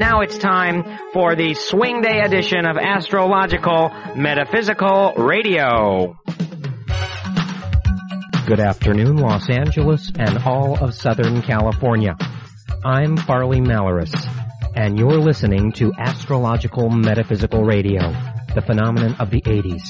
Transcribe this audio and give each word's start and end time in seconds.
Now 0.00 0.20
it's 0.20 0.38
time 0.38 0.84
for 1.12 1.34
the 1.34 1.54
swing 1.54 2.02
day 2.02 2.20
edition 2.20 2.64
of 2.66 2.76
Astrological 2.76 3.90
Metaphysical 4.14 5.14
Radio. 5.14 6.16
Good 8.46 8.60
afternoon, 8.60 9.16
Los 9.16 9.50
Angeles 9.50 10.12
and 10.16 10.38
all 10.44 10.78
of 10.78 10.94
Southern 10.94 11.42
California. 11.42 12.16
I'm 12.84 13.16
Farley 13.16 13.58
Malaris, 13.60 14.14
and 14.76 14.96
you're 14.96 15.18
listening 15.18 15.72
to 15.72 15.92
Astrological 15.98 16.90
Metaphysical 16.90 17.64
Radio, 17.64 18.12
the 18.54 18.62
phenomenon 18.64 19.16
of 19.18 19.30
the 19.30 19.40
80s. 19.42 19.82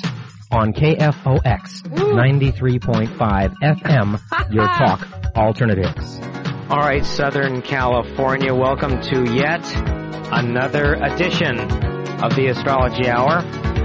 On 0.51 0.73
KFOX 0.73 1.83
93.5 1.83 3.55
FM, 3.63 4.53
your 4.55 4.67
talk 4.79 5.07
alternatives. 5.37 6.19
All 6.71 6.81
right, 6.81 7.03
Southern 7.03 7.63
California, 7.63 8.55
welcome 8.55 9.01
to 9.01 9.33
yet 9.33 9.65
another 10.31 10.97
edition 10.97 11.59
of 12.23 12.37
the 12.37 12.49
Astrology 12.51 13.09
Hour. 13.09 13.39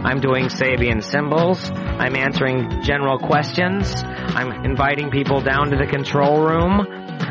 I'm 0.04 0.20
doing 0.20 0.48
Sabian 0.48 1.02
symbols. 1.02 1.72
I'm 1.72 2.18
answering 2.18 2.84
general 2.84 3.20
questions. 3.20 3.90
I'm 4.04 4.66
inviting 4.66 5.12
people 5.12 5.40
down 5.40 5.70
to 5.70 5.78
the 5.78 5.86
control 5.86 6.42
room. 6.42 6.86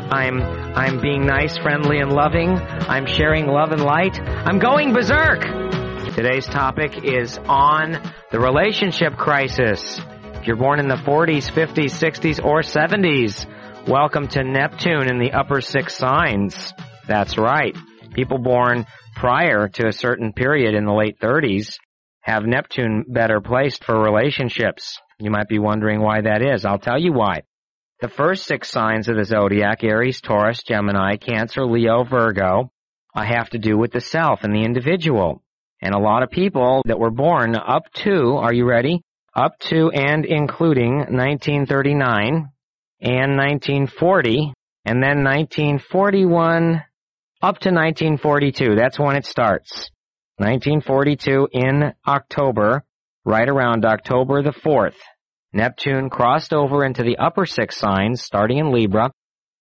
I'm 0.09 0.41
I'm 0.41 0.99
being 0.99 1.27
nice, 1.27 1.55
friendly, 1.59 1.99
and 1.99 2.11
loving. 2.11 2.57
I'm 2.57 3.05
sharing 3.05 3.45
love 3.45 3.71
and 3.71 3.83
light. 3.83 4.19
I'm 4.19 4.57
going 4.57 4.91
berserk. 4.91 5.41
Today's 6.15 6.47
topic 6.47 7.03
is 7.03 7.37
on 7.37 8.01
the 8.31 8.39
relationship 8.39 9.17
crisis. 9.17 10.01
If 10.33 10.47
you're 10.47 10.55
born 10.55 10.79
in 10.79 10.87
the 10.87 10.95
40s, 10.95 11.51
50s, 11.51 11.93
60s, 11.93 12.43
or 12.43 12.61
70s, 12.61 13.45
welcome 13.87 14.27
to 14.29 14.43
Neptune 14.43 15.09
in 15.09 15.19
the 15.19 15.33
upper 15.33 15.59
six 15.59 15.95
signs. 15.95 16.73
That's 17.07 17.37
right. 17.37 17.75
People 18.13 18.37
born 18.37 18.85
prior 19.15 19.67
to 19.67 19.87
a 19.87 19.91
certain 19.91 20.31
period 20.31 20.73
in 20.73 20.85
the 20.85 20.93
late 20.93 21.19
30s 21.19 21.75
have 22.21 22.45
Neptune 22.45 23.03
better 23.07 23.41
placed 23.41 23.83
for 23.83 24.01
relationships. 24.01 24.99
You 25.19 25.31
might 25.31 25.49
be 25.49 25.59
wondering 25.59 26.01
why 26.01 26.21
that 26.21 26.41
is. 26.41 26.63
I'll 26.63 26.79
tell 26.79 26.97
you 26.97 27.11
why. 27.11 27.41
The 27.99 28.07
first 28.07 28.45
six 28.45 28.69
signs 28.69 29.09
of 29.09 29.17
the 29.17 29.25
zodiac, 29.25 29.83
Aries, 29.83 30.21
Taurus, 30.21 30.63
Gemini, 30.63 31.17
Cancer, 31.17 31.65
Leo, 31.65 32.03
Virgo, 32.05 32.71
I 33.13 33.25
have 33.25 33.49
to 33.49 33.59
do 33.59 33.77
with 33.77 33.91
the 33.91 34.01
self 34.01 34.43
and 34.43 34.55
the 34.55 34.63
individual. 34.63 35.43
And 35.81 35.93
a 35.93 35.99
lot 35.99 36.23
of 36.23 36.31
people 36.31 36.83
that 36.85 36.99
were 36.99 37.11
born 37.11 37.55
up 37.55 37.91
to, 38.03 38.37
are 38.37 38.53
you 38.53 38.65
ready? 38.65 39.01
Up 39.35 39.59
to 39.69 39.89
and 39.91 40.25
including 40.25 40.97
1939 40.97 42.49
and 43.03 43.37
1940 43.37 44.53
and 44.85 45.03
then 45.03 45.23
1941 45.23 46.83
up 47.41 47.59
to 47.59 47.69
1942. 47.69 48.75
That's 48.75 48.97
when 48.97 49.17
it 49.17 49.25
starts. 49.25 49.91
1942 50.37 51.49
in 51.51 51.93
October, 52.07 52.83
right 53.25 53.47
around 53.47 53.85
October 53.85 54.41
the 54.41 54.51
4th. 54.51 54.95
Neptune 55.51 56.09
crossed 56.09 56.53
over 56.53 56.83
into 56.83 57.03
the 57.03 57.17
upper 57.17 57.45
six 57.45 57.77
signs, 57.77 58.23
starting 58.23 58.57
in 58.57 58.71
Libra, 58.71 59.11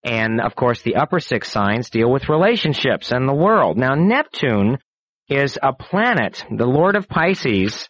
and 0.03 0.41
of 0.41 0.55
course 0.55 0.81
the 0.83 0.97
upper 0.97 1.21
six 1.21 1.51
signs 1.51 1.91
deal 1.91 2.11
with 2.11 2.31
relationships 2.31 3.13
and 3.13 3.29
the 3.29 3.35
world. 3.35 3.77
Now 3.77 3.95
Neptune 3.95 4.79
is 5.29 5.59
a 5.63 5.73
planet, 5.73 6.45
the 6.51 6.67
Lord 6.67 6.97
of 6.97 7.09
Pisces, 7.09 7.89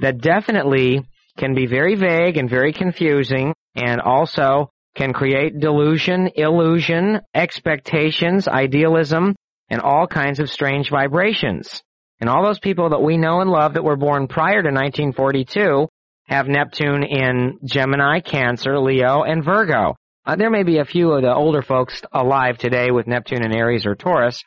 that 0.00 0.20
definitely 0.20 1.02
can 1.36 1.54
be 1.54 1.66
very 1.66 1.94
vague 1.94 2.36
and 2.36 2.48
very 2.48 2.72
confusing 2.72 3.52
and 3.74 4.00
also 4.00 4.70
can 4.94 5.12
create 5.12 5.58
delusion, 5.58 6.30
illusion, 6.34 7.20
expectations, 7.34 8.48
idealism, 8.48 9.34
and 9.70 9.80
all 9.80 10.06
kinds 10.06 10.38
of 10.40 10.50
strange 10.50 10.90
vibrations. 10.90 11.82
And 12.20 12.28
all 12.28 12.44
those 12.44 12.60
people 12.60 12.90
that 12.90 13.02
we 13.02 13.16
know 13.16 13.40
and 13.40 13.50
love 13.50 13.74
that 13.74 13.84
were 13.84 13.96
born 13.96 14.28
prior 14.28 14.62
to 14.62 14.68
1942 14.68 15.88
have 16.26 16.46
Neptune 16.46 17.02
in 17.02 17.58
Gemini, 17.64 18.20
Cancer, 18.20 18.78
Leo, 18.78 19.22
and 19.22 19.44
Virgo. 19.44 19.96
Uh, 20.24 20.36
there 20.36 20.50
may 20.50 20.62
be 20.62 20.78
a 20.78 20.84
few 20.84 21.10
of 21.10 21.22
the 21.22 21.34
older 21.34 21.62
folks 21.62 22.00
alive 22.12 22.58
today 22.58 22.90
with 22.90 23.08
Neptune 23.08 23.44
in 23.44 23.52
Aries 23.52 23.86
or 23.86 23.96
Taurus, 23.96 24.40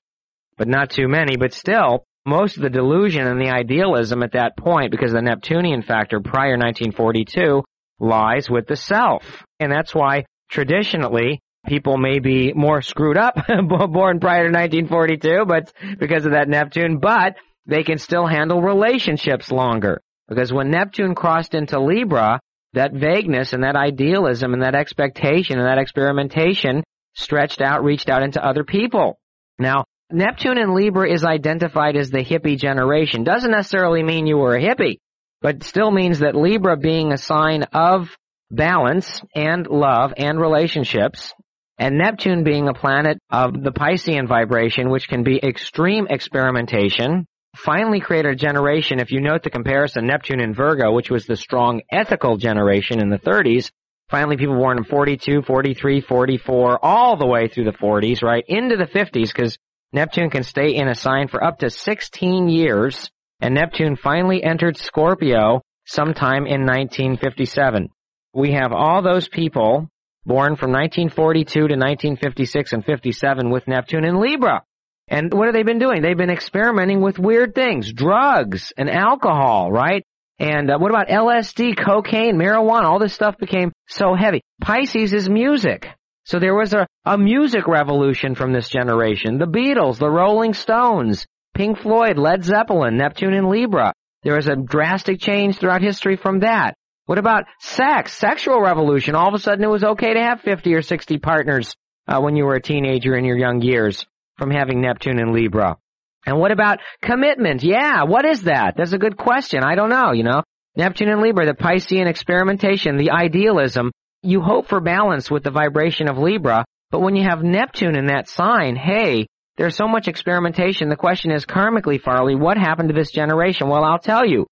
but 0.57 0.69
not 0.69 0.89
too 0.89 1.07
many. 1.07 1.35
But 1.35 1.53
still, 1.53 2.06
most 2.25 2.56
of 2.56 2.63
the 2.63 2.69
delusion 2.69 3.27
and 3.27 3.41
the 3.41 3.51
idealism 3.51 4.23
at 4.23 4.31
that 4.31 4.56
point, 4.56 4.91
because 4.91 5.12
the 5.12 5.22
Neptunian 5.22 5.81
factor 5.81 6.19
prior 6.22 6.57
1942 6.57 7.63
lies 8.00 8.50
with 8.50 8.67
the 8.67 8.75
self. 8.75 9.44
And 9.59 9.72
that's 9.72 9.94
why 9.94 10.25
traditionally 10.50 11.41
people 11.66 11.97
may 11.97 12.19
be 12.19 12.53
more 12.53 12.81
screwed 12.81 13.17
up 13.17 13.35
born 13.67 14.19
prior 14.19 14.50
to 14.50 14.57
1942, 14.57 15.45
but 15.45 15.73
because 15.97 16.25
of 16.25 16.33
that 16.33 16.47
Neptune, 16.47 17.00
but 17.00 17.35
they 17.66 17.83
can 17.83 17.97
still 17.97 18.28
handle 18.28 18.61
relationships 18.61 19.51
longer. 19.51 20.01
Because 20.28 20.53
when 20.53 20.72
Neptune 20.72 21.16
crossed 21.16 21.53
into 21.53 21.79
Libra, 21.79 22.39
that 22.73 22.94
vagueness 22.94 23.53
and 23.53 23.63
that 23.63 23.75
idealism 23.75 24.53
and 24.53 24.61
that 24.61 24.75
expectation 24.75 25.57
and 25.57 25.67
that 25.67 25.78
experimentation 25.78 26.83
stretched 27.13 27.62
out, 27.62 27.83
reached 27.83 28.09
out 28.09 28.23
into 28.23 28.45
other 28.45 28.63
people. 28.63 29.17
Now, 29.57 29.85
Neptune 30.12 30.57
in 30.57 30.75
Libra 30.75 31.09
is 31.09 31.23
identified 31.23 31.95
as 31.95 32.12
the 32.12 32.23
hippie 32.23 32.59
generation. 32.59 33.23
Doesn't 33.23 33.50
necessarily 33.50 34.03
mean 34.03 34.27
you 34.27 34.38
were 34.38 34.56
a 34.56 34.62
hippie, 34.62 34.97
but 35.41 35.63
still 35.63 35.89
means 35.89 36.19
that 36.19 36.35
Libra 36.35 36.77
being 36.77 37.12
a 37.12 37.17
sign 37.17 37.63
of 37.73 38.16
balance 38.51 39.22
and 39.35 39.67
love 39.67 40.13
and 40.17 40.39
relationships, 40.39 41.33
and 41.78 41.97
Neptune 41.97 42.44
being 42.44 42.67
a 42.67 42.73
planet 42.73 43.17
of 43.29 43.61
the 43.61 43.72
Piscean 43.72 44.28
vibration, 44.28 44.89
which 44.89 45.07
can 45.07 45.23
be 45.23 45.39
extreme 45.44 46.07
experimentation, 46.09 47.25
finally 47.56 48.00
created 48.00 48.33
a 48.33 48.35
generation, 48.35 49.00
if 49.00 49.11
you 49.11 49.22
note 49.22 49.44
the 49.44 49.50
comparison, 49.50 50.07
Neptune 50.07 50.39
and 50.39 50.56
Virgo, 50.56 50.94
which 50.94 51.09
was 51.09 51.25
the 51.25 51.35
strong 51.35 51.81
ethical 51.91 52.38
generation 52.38 53.01
in 53.01 53.09
the 53.09 53.17
30s, 53.17 53.72
finally 54.09 54.38
people 54.38 54.56
born 54.56 54.77
in 54.77 54.83
42, 54.83 55.41
43, 55.41 56.01
44, 56.01 56.79
all 56.83 57.17
the 57.17 57.27
way 57.27 57.47
through 57.47 57.66
the 57.66 57.72
40s, 57.72 58.22
right, 58.23 58.44
into 58.47 58.77
the 58.77 58.85
50s, 58.85 59.33
because 59.33 59.57
Neptune 59.91 60.29
can 60.29 60.44
stay 60.44 60.75
in 60.75 60.88
a 60.88 60.95
sign 60.95 61.27
for 61.27 61.44
up 61.44 61.59
to 61.59 61.69
16 61.69 62.47
years, 62.47 63.09
and 63.41 63.53
Neptune 63.53 63.95
finally 63.95 64.44
entered 64.44 64.77
Scorpio 64.77 65.62
sometime 65.85 66.45
in 66.47 66.66
1957 66.66 67.89
we 68.35 68.51
have 68.51 68.73
all 68.73 69.01
those 69.01 69.28
people 69.29 69.90
born 70.25 70.57
from 70.57 70.72
1942 70.72 71.53
to 71.53 71.62
1956 71.62 72.73
and 72.73 72.85
57 72.85 73.50
with 73.50 73.68
Neptune 73.68 74.03
in 74.03 74.19
Libra. 74.19 74.63
And 75.07 75.31
what 75.34 75.46
have 75.46 75.53
they 75.53 75.63
been 75.63 75.79
doing? 75.79 76.01
They've 76.01 76.18
been 76.18 76.29
experimenting 76.29 77.00
with 77.00 77.18
weird 77.18 77.56
things, 77.56 77.94
drugs 77.94 78.74
and 78.75 78.90
alcohol, 78.90 79.72
right? 79.72 80.03
And 80.38 80.69
uh, 80.69 80.78
what 80.78 80.91
about 80.91 81.07
LSD, 81.07 81.78
cocaine, 81.78 82.35
marijuana? 82.35 82.84
All 82.84 83.00
this 83.00 83.13
stuff 83.13 83.38
became 83.38 83.72
so 83.88 84.16
heavy. 84.16 84.41
Pisces 84.59 85.13
is 85.13 85.29
music. 85.29 85.88
So 86.25 86.40
there 86.40 86.56
was 86.56 86.74
a, 86.74 86.88
a 87.06 87.18
music 87.18 87.68
revolution 87.68 88.35
from 88.35 88.51
this 88.51 88.68
generation. 88.68 89.38
The 89.38 89.45
Beatles, 89.45 89.97
the 89.97 90.09
Rolling 90.09 90.53
Stones, 90.53 91.25
Pink 91.53 91.79
Floyd, 91.79 92.18
Led 92.18 92.44
Zeppelin, 92.44 92.97
Neptune 92.97 93.34
in 93.34 93.50
Libra. 93.50 93.94
There 94.24 94.35
was 94.35 94.47
a 94.47 94.56
drastic 94.56 95.22
change 95.22 95.57
throughout 95.57 95.84
history 95.84 96.18
from 96.18 96.40
that. 96.40 96.75
What 97.05 97.19
about 97.19 97.45
sex? 97.59 98.13
Sexual 98.13 98.61
revolution. 98.61 99.16
All 99.16 99.27
of 99.27 99.33
a 99.33 99.39
sudden 99.39 99.63
it 99.63 99.69
was 99.69 99.83
okay 99.83 100.13
to 100.13 100.21
have 100.21 100.41
50 100.41 100.73
or 100.73 100.81
60 100.81 101.17
partners 101.19 101.75
uh, 102.07 102.19
when 102.19 102.35
you 102.35 102.45
were 102.45 102.55
a 102.55 102.61
teenager 102.61 103.16
in 103.16 103.25
your 103.25 103.38
young 103.38 103.61
years 103.61 104.05
from 104.38 104.49
having 104.49 104.81
Neptune 104.81 105.19
and 105.19 105.31
Libra. 105.31 105.77
And 106.25 106.39
what 106.39 106.51
about 106.51 106.79
commitment? 107.01 107.63
Yeah, 107.63 108.03
what 108.03 108.25
is 108.25 108.44
that? 108.44 108.73
That's 108.75 108.94
a 108.94 108.97
good 108.97 109.17
question. 109.17 109.63
I 109.63 109.75
don't 109.75 109.89
know, 109.89 110.11
you 110.11 110.23
know. 110.23 110.41
Neptune 110.75 111.09
and 111.09 111.21
Libra, 111.21 111.45
the 111.45 111.53
Piscean 111.53 112.07
experimentation, 112.07 112.97
the 112.97 113.11
idealism. 113.11 113.91
You 114.23 114.41
hope 114.41 114.67
for 114.67 114.81
balance 114.81 115.29
with 115.29 115.44
the 115.44 115.51
vibration 115.51 116.09
of 116.09 116.17
Libra, 116.17 116.65
but 116.89 117.01
when 117.01 117.15
you 117.15 117.23
have 117.23 117.44
Neptune 117.44 117.95
in 117.95 118.07
that 118.07 118.27
sign, 118.27 118.75
hey, 118.75 119.27
there's 119.57 119.75
so 119.75 119.88
much 119.88 120.07
experimentation. 120.07 120.89
The 120.89 120.95
question 120.95 121.31
is 121.31 121.45
karmically, 121.45 122.01
Farley, 122.01 122.35
what 122.35 122.57
happened 122.57 122.89
to 122.89 122.95
this 122.95 123.12
generation? 123.12 123.69
Well, 123.69 123.83
I'll 123.83 124.00
tell 124.00 124.25
you. 124.25 124.47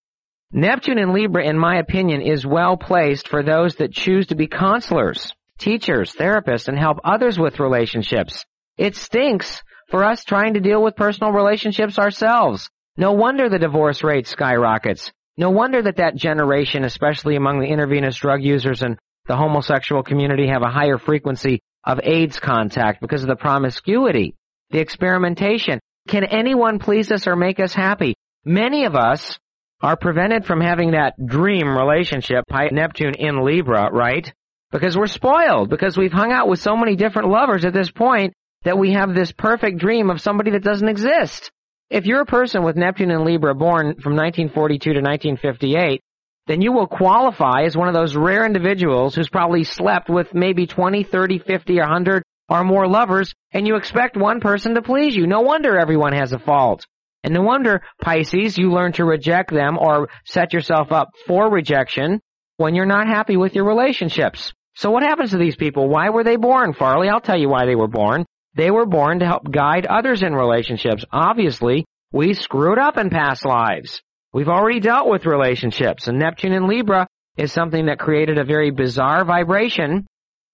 Neptune 0.56 1.00
in 1.00 1.14
Libra, 1.14 1.44
in 1.44 1.58
my 1.58 1.78
opinion, 1.78 2.22
is 2.22 2.46
well 2.46 2.78
placed 2.78 3.28
for 3.28 3.42
those 3.42 3.78
that 3.78 3.92
choose 3.92 4.28
to 4.28 4.36
be 4.36 4.46
counselors, 4.46 5.34
teachers, 5.58 6.14
therapists, 6.14 6.68
and 6.68 6.78
help 6.78 7.00
others 7.04 7.40
with 7.40 7.60
relationships. 7.60 8.46
It 8.78 8.96
stinks 8.96 9.64
for 9.90 10.04
us 10.04 10.24
trying 10.24 10.54
to 10.54 10.60
deal 10.60 10.84
with 10.84 10.96
personal 10.96 11.34
relationships 11.34 11.98
ourselves. 11.98 12.70
No 12.98 13.14
wonder 13.14 13.50
the 13.50 13.58
divorce 13.58 14.04
rate 14.04 14.28
skyrockets. 14.28 15.12
No 15.38 15.50
wonder 15.50 15.82
that 15.82 15.96
that 15.96 16.16
generation, 16.16 16.84
especially 16.84 17.36
among 17.36 17.60
the 17.60 17.66
intravenous 17.66 18.18
drug 18.18 18.44
users 18.44 18.84
and 18.84 19.00
the 19.26 19.36
homosexual 19.36 20.04
community, 20.04 20.50
have 20.50 20.62
a 20.62 20.70
higher 20.70 21.00
frequency 21.00 21.62
of 21.84 22.00
AIDS 22.04 22.40
contact 22.40 23.02
because 23.02 23.24
of 23.24 23.28
the 23.28 23.36
promiscuity, 23.36 24.36
the 24.70 24.80
experimentation. 24.80 25.80
Can 26.08 26.24
anyone 26.24 26.78
please 26.78 27.12
us 27.12 27.26
or 27.26 27.36
make 27.36 27.60
us 27.60 27.74
happy? 27.74 28.14
Many 28.46 28.86
of 28.86 28.96
us 28.96 29.40
are 29.84 29.98
prevented 29.98 30.46
from 30.46 30.62
having 30.62 30.92
that 30.92 31.14
dream 31.24 31.68
relationship, 31.68 32.46
Neptune 32.72 33.16
in 33.16 33.44
Libra, 33.44 33.92
right? 33.92 34.34
Because 34.72 34.98
we're 34.98 35.08
spoiled, 35.08 35.70
because 35.70 35.98
we've 35.98 36.14
hung 36.14 36.32
out 36.32 36.48
with 36.48 36.60
so 36.60 36.78
many 36.78 36.96
different 36.96 37.28
lovers 37.28 37.66
at 37.66 37.74
this 37.74 37.92
point 37.92 38.34
that 38.64 38.78
we 38.78 38.94
have 38.94 39.14
this 39.14 39.34
perfect 39.34 39.78
dream 39.78 40.10
of 40.10 40.22
somebody 40.22 40.52
that 40.52 40.64
doesn't 40.64 40.88
exist. 40.88 41.52
if 41.90 42.06
you're 42.06 42.22
a 42.22 42.26
person 42.26 42.64
with 42.64 42.78
Neptune 42.78 43.12
in 43.12 43.24
Libra 43.26 43.54
born 43.54 43.96
from 44.02 44.16
1942 44.16 44.94
to 44.94 45.02
1958, 45.02 46.02
then 46.48 46.62
you 46.62 46.72
will 46.72 46.88
qualify 46.88 47.64
as 47.66 47.78
one 47.78 47.88
of 47.88 47.94
those 47.94 48.16
rare 48.16 48.46
individuals 48.46 49.14
who's 49.14 49.30
probably 49.30 49.64
slept 49.64 50.10
with 50.10 50.34
maybe 50.34 50.66
20, 50.66 51.04
30, 51.04 51.40
50, 51.40 51.80
or 51.80 51.84
100 51.84 52.24
or 52.50 52.64
more 52.64 52.88
lovers, 52.88 53.34
and 53.52 53.68
you 53.68 53.76
expect 53.76 54.18
one 54.18 54.40
person 54.40 54.76
to 54.76 54.82
please 54.82 55.16
you. 55.16 55.28
No 55.28 55.42
wonder 55.42 55.78
everyone 55.78 56.14
has 56.14 56.34
a 56.34 56.40
fault. 56.40 56.86
And 57.24 57.34
no 57.34 57.42
wonder, 57.42 57.82
Pisces, 58.02 58.58
you 58.58 58.72
learn 58.72 58.94
to 58.94 59.06
reject 59.06 59.52
them 59.52 59.78
or 59.78 60.10
set 60.26 60.54
yourself 60.54 60.92
up 60.92 61.10
for 61.26 61.50
rejection 61.50 62.20
when 62.58 62.76
you're 62.76 62.86
not 62.86 63.08
happy 63.08 63.38
with 63.38 63.56
your 63.56 63.66
relationships. 63.66 64.54
So 64.76 64.92
what 64.92 65.04
happens 65.04 65.32
to 65.32 65.38
these 65.38 65.56
people? 65.56 65.88
Why 65.88 66.10
were 66.10 66.24
they 66.24 66.36
born, 66.36 66.74
Farley? 66.74 67.08
I'll 67.08 67.22
tell 67.22 67.40
you 67.40 67.50
why 67.50 67.66
they 67.66 67.76
were 67.76 67.88
born. 67.88 68.26
They 68.56 68.72
were 68.72 68.86
born 68.86 69.20
to 69.20 69.26
help 69.26 69.50
guide 69.50 69.86
others 69.86 70.22
in 70.22 70.34
relationships. 70.34 71.06
Obviously, 71.12 71.86
we 72.12 72.34
screwed 72.34 72.78
up 72.78 72.98
in 72.98 73.10
past 73.10 73.46
lives. 73.46 74.02
We've 74.34 74.50
already 74.50 74.80
dealt 74.80 75.08
with 75.08 75.26
relationships, 75.26 76.08
and 76.08 76.20
Neptune 76.20 76.54
in 76.54 76.68
Libra 76.68 77.08
is 77.38 77.52
something 77.52 77.86
that 77.86 78.00
created 78.00 78.38
a 78.38 78.44
very 78.44 78.72
bizarre 78.72 79.26
vibration 79.26 80.06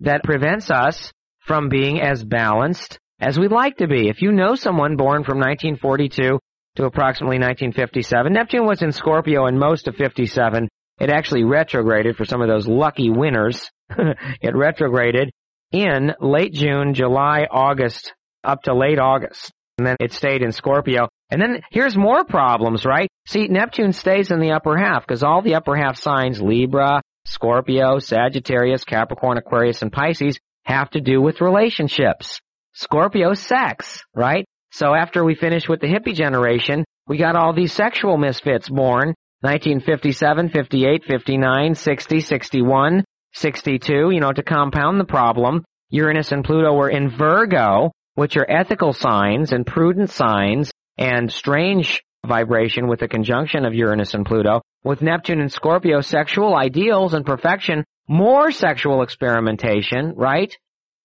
that 0.02 0.24
prevents 0.24 0.70
us 0.70 1.12
from 1.40 1.70
being 1.70 2.02
as 2.02 2.24
balanced 2.24 3.00
as 3.20 3.38
we'd 3.38 3.52
like 3.52 3.78
to 3.78 3.88
be. 3.88 4.08
If 4.08 4.22
you 4.22 4.32
know 4.32 4.56
someone 4.56 4.96
born 4.96 5.24
from 5.24 5.40
1942 5.40 6.40
to 6.76 6.86
approximately 6.86 7.38
1957, 7.38 8.34
Neptune 8.34 8.66
was 8.66 8.82
in 8.82 8.92
Scorpio 8.92 9.48
in 9.48 9.58
most 9.58 9.88
of 9.88 9.96
57. 9.96 10.68
It 11.00 11.10
actually 11.10 11.44
retrograded 11.44 12.16
for 12.16 12.26
some 12.26 12.42
of 12.42 12.48
those 12.48 12.68
lucky 12.68 13.10
winners. 13.10 13.70
it 13.98 14.56
retrograded 14.56 15.32
in 15.72 16.14
late 16.20 16.54
June, 16.54 16.94
July, 16.94 17.48
August, 17.50 18.14
up 18.44 18.64
to 18.64 18.76
late 18.76 19.00
August. 19.00 19.52
And 19.78 19.88
then 19.88 19.96
it 20.00 20.12
stayed 20.12 20.42
in 20.42 20.52
Scorpio. 20.52 21.08
And 21.30 21.42
then 21.42 21.62
here's 21.72 21.96
more 21.96 22.26
problems, 22.26 22.86
right? 22.86 23.10
See, 23.28 23.48
Neptune 23.48 23.94
stays 23.94 24.30
in 24.32 24.42
the 24.42 24.52
upper 24.52 24.78
half 24.78 25.08
because 25.08 25.24
all 25.24 25.42
the 25.42 25.56
upper 25.56 25.76
half 25.76 25.98
signs, 25.98 26.42
Libra, 26.42 27.02
Scorpio, 27.26 28.00
Sagittarius, 28.00 28.84
Capricorn, 28.84 29.38
Aquarius, 29.38 29.82
and 29.82 29.92
Pisces, 29.92 30.40
have 30.64 30.90
to 30.92 31.02
do 31.02 31.22
with 31.22 31.42
relationships. 31.42 32.42
Scorpio 32.74 33.34
sex, 33.34 34.04
right? 34.14 34.46
So 34.72 34.94
after 34.94 35.24
we 35.24 35.36
finish 35.36 35.68
with 35.68 35.82
the 35.82 35.88
hippie 35.88 36.14
generation, 36.14 36.86
we 37.08 37.18
got 37.18 37.36
all 37.36 37.54
these 37.54 37.74
sexual 37.74 38.18
misfits 38.18 38.70
born. 38.70 39.16
1957, 39.42 40.50
58, 40.50 41.06
59, 41.06 41.76
60, 41.76 42.20
61, 42.20 43.06
62, 43.34 44.12
you 44.12 44.20
know, 44.20 44.34
to 44.34 44.44
compound 44.44 45.00
the 45.00 45.06
problem. 45.06 45.64
Uranus 45.90 46.34
and 46.34 46.44
Pluto 46.44 46.74
were 46.74 46.90
in 46.90 47.10
Virgo, 47.10 47.92
which 48.16 48.36
are 48.36 48.50
ethical 48.50 48.92
signs 48.92 49.54
and 49.54 49.66
prudent 49.66 50.10
signs 50.10 50.72
and 50.98 51.32
strange 51.32 52.02
vibration 52.28 52.88
with 52.88 53.00
the 53.00 53.08
conjunction 53.08 53.66
of 53.66 53.74
Uranus 53.74 54.14
and 54.14 54.26
Pluto. 54.26 54.62
With 54.84 55.02
Neptune 55.02 55.40
and 55.40 55.52
Scorpio, 55.52 56.02
sexual 56.02 56.56
ideals 56.56 57.14
and 57.14 57.26
perfection, 57.26 57.86
more 58.10 58.52
sexual 58.52 59.04
experimentation, 59.04 60.14
right? 60.16 60.54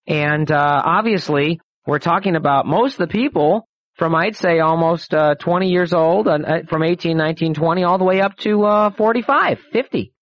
And 0.06 0.50
uh, 0.50 0.82
obviously, 0.84 1.60
we're 1.86 1.98
talking 1.98 2.36
about 2.36 2.66
most 2.66 2.94
of 2.94 3.08
the 3.08 3.12
people 3.12 3.66
from 3.96 4.14
I'd 4.14 4.36
say 4.36 4.58
almost 4.58 5.14
uh, 5.14 5.36
20 5.36 5.69
years 5.69 5.92
old, 5.92 6.26
uh, 6.26 6.38
from 6.69 6.82
18, 6.82 7.16
19, 7.16 7.54
20, 7.54 7.84
all 7.84 7.98
the 7.98 8.04
way 8.04 8.20
up 8.20 8.36
to 8.38 8.64
uh, 8.64 8.90
45, 8.90 9.60
50. 9.72 10.12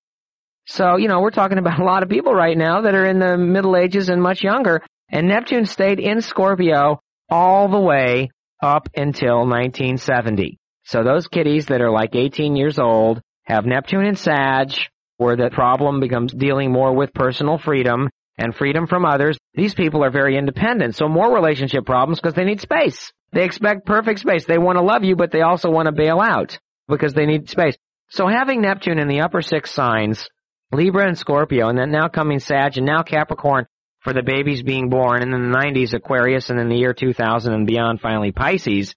So, 0.66 0.96
you 0.96 1.08
know, 1.08 1.20
we're 1.20 1.30
talking 1.30 1.58
about 1.58 1.80
a 1.80 1.84
lot 1.84 2.02
of 2.02 2.08
people 2.08 2.34
right 2.34 2.56
now 2.56 2.82
that 2.82 2.94
are 2.94 3.06
in 3.06 3.18
the 3.18 3.36
Middle 3.36 3.76
Ages 3.76 4.08
and 4.08 4.22
much 4.22 4.42
younger. 4.42 4.82
And 5.08 5.28
Neptune 5.28 5.66
stayed 5.66 6.00
in 6.00 6.20
Scorpio 6.22 7.00
all 7.30 7.68
the 7.68 7.80
way 7.80 8.30
up 8.62 8.88
until 8.94 9.46
1970. 9.46 10.58
So 10.84 11.02
those 11.02 11.28
kiddies 11.28 11.66
that 11.66 11.80
are 11.80 11.90
like 11.90 12.14
18 12.14 12.56
years 12.56 12.78
old 12.78 13.20
have 13.44 13.66
Neptune 13.66 14.06
in 14.06 14.16
Sag, 14.16 14.72
where 15.16 15.36
the 15.36 15.50
problem 15.50 16.00
becomes 16.00 16.32
dealing 16.32 16.72
more 16.72 16.94
with 16.94 17.12
personal 17.12 17.58
freedom 17.58 18.08
and 18.38 18.54
freedom 18.54 18.86
from 18.86 19.04
others. 19.04 19.38
These 19.54 19.74
people 19.74 20.04
are 20.04 20.10
very 20.10 20.36
independent, 20.36 20.96
so 20.96 21.08
more 21.08 21.34
relationship 21.34 21.86
problems 21.86 22.20
because 22.20 22.34
they 22.34 22.44
need 22.44 22.60
space. 22.60 23.12
They 23.32 23.44
expect 23.44 23.86
perfect 23.86 24.20
space. 24.20 24.44
They 24.44 24.58
want 24.58 24.78
to 24.78 24.84
love 24.84 25.04
you, 25.04 25.16
but 25.16 25.30
they 25.30 25.42
also 25.42 25.70
want 25.70 25.86
to 25.86 25.92
bail 25.92 26.20
out 26.20 26.58
because 26.88 27.14
they 27.14 27.26
need 27.26 27.48
space. 27.48 27.76
So 28.10 28.26
having 28.28 28.60
Neptune 28.60 28.98
in 28.98 29.08
the 29.08 29.20
upper 29.20 29.40
six 29.40 29.70
signs, 29.70 30.28
Libra 30.70 31.06
and 31.06 31.18
Scorpio, 31.18 31.68
and 31.68 31.78
then 31.78 31.90
now 31.90 32.08
coming 32.08 32.40
Sag, 32.40 32.76
and 32.76 32.86
now 32.86 33.02
Capricorn 33.02 33.66
for 34.00 34.12
the 34.12 34.22
babies 34.22 34.62
being 34.62 34.88
born, 34.88 35.22
and 35.22 35.32
in 35.32 35.50
the 35.50 35.56
90s 35.56 35.94
Aquarius, 35.94 36.50
and 36.50 36.58
in 36.58 36.68
the 36.68 36.76
year 36.76 36.92
2000 36.92 37.52
and 37.52 37.66
beyond 37.66 38.00
finally 38.00 38.32
Pisces, 38.32 38.94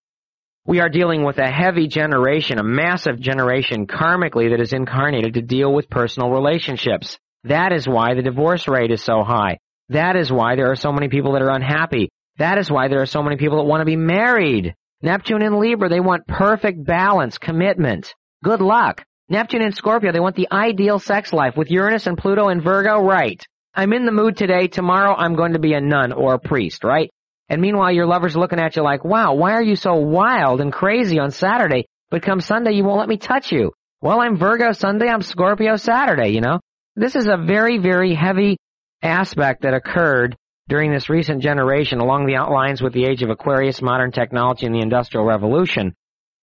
we 0.65 0.81
are 0.81 0.89
dealing 0.89 1.23
with 1.23 1.37
a 1.37 1.49
heavy 1.49 1.87
generation, 1.87 2.57
a 2.57 2.63
massive 2.63 3.19
generation 3.19 3.85
karmically 3.85 4.49
that 4.49 4.59
is 4.59 4.73
incarnated 4.73 5.35
to 5.35 5.41
deal 5.41 5.71
with 5.71 5.89
personal 5.89 6.31
relationships. 6.31 7.19
That 7.45 7.73
is 7.73 7.87
why 7.87 8.15
the 8.15 8.23
divorce 8.23 8.67
rate 8.67 8.89
is 8.89 9.03
so 9.03 9.23
high. 9.23 9.59
That 9.89 10.15
is 10.15 10.31
why 10.31 10.55
there 10.55 10.71
are 10.71 10.75
so 10.75 10.91
many 10.91 11.09
people 11.09 11.33
that 11.33 11.43
are 11.43 11.51
unhappy. 11.51 12.09
That 12.39 12.57
is 12.57 12.71
why 12.71 12.87
there 12.87 13.01
are 13.01 13.05
so 13.05 13.21
many 13.21 13.37
people 13.37 13.57
that 13.57 13.69
want 13.69 13.81
to 13.81 13.85
be 13.85 13.95
married. 13.95 14.73
Neptune 15.03 15.43
and 15.43 15.57
Libra, 15.57 15.87
they 15.87 15.99
want 15.99 16.25
perfect 16.25 16.83
balance, 16.83 17.37
commitment. 17.37 18.15
Good 18.43 18.61
luck. 18.61 19.03
Neptune 19.29 19.61
and 19.61 19.75
Scorpio, 19.75 20.11
they 20.11 20.19
want 20.19 20.35
the 20.35 20.47
ideal 20.51 20.97
sex 20.97 21.31
life. 21.31 21.55
With 21.55 21.69
Uranus 21.69 22.07
and 22.07 22.17
Pluto 22.17 22.47
and 22.47 22.63
Virgo, 22.63 23.01
right. 23.01 23.45
I'm 23.75 23.93
in 23.93 24.07
the 24.07 24.11
mood 24.11 24.37
today. 24.37 24.67
Tomorrow 24.67 25.13
I'm 25.15 25.35
going 25.35 25.53
to 25.53 25.59
be 25.59 25.73
a 25.73 25.81
nun 25.81 26.13
or 26.13 26.33
a 26.33 26.39
priest, 26.39 26.83
right? 26.83 27.11
And 27.47 27.61
meanwhile 27.61 27.91
your 27.91 28.07
lover's 28.07 28.35
looking 28.35 28.59
at 28.59 28.75
you 28.75 28.81
like, 28.81 29.05
wow, 29.05 29.35
why 29.35 29.51
are 29.51 29.63
you 29.63 29.75
so 29.75 29.93
wild 29.93 30.61
and 30.61 30.73
crazy 30.73 31.19
on 31.19 31.29
Saturday? 31.29 31.85
But 32.09 32.23
come 32.23 32.41
Sunday 32.41 32.71
you 32.71 32.83
won't 32.83 32.99
let 32.99 33.09
me 33.09 33.17
touch 33.17 33.51
you. 33.51 33.71
Well, 34.01 34.19
I'm 34.19 34.37
Virgo 34.37 34.71
Sunday, 34.71 35.09
I'm 35.09 35.21
Scorpio 35.21 35.75
Saturday, 35.75 36.29
you 36.29 36.41
know? 36.41 36.59
This 36.95 37.15
is 37.15 37.27
a 37.27 37.37
very, 37.37 37.77
very 37.77 38.13
heavy 38.13 38.57
aspect 39.01 39.63
that 39.63 39.73
occurred 39.73 40.37
during 40.69 40.91
this 40.91 41.09
recent 41.09 41.43
generation 41.43 41.99
along 41.99 42.25
the 42.25 42.37
outlines 42.37 42.81
with 42.81 42.93
the 42.93 43.05
age 43.05 43.21
of 43.21 43.29
Aquarius, 43.29 43.81
modern 43.81 44.11
technology, 44.11 44.65
and 44.65 44.73
the 44.73 44.79
Industrial 44.79 45.25
Revolution. 45.25 45.93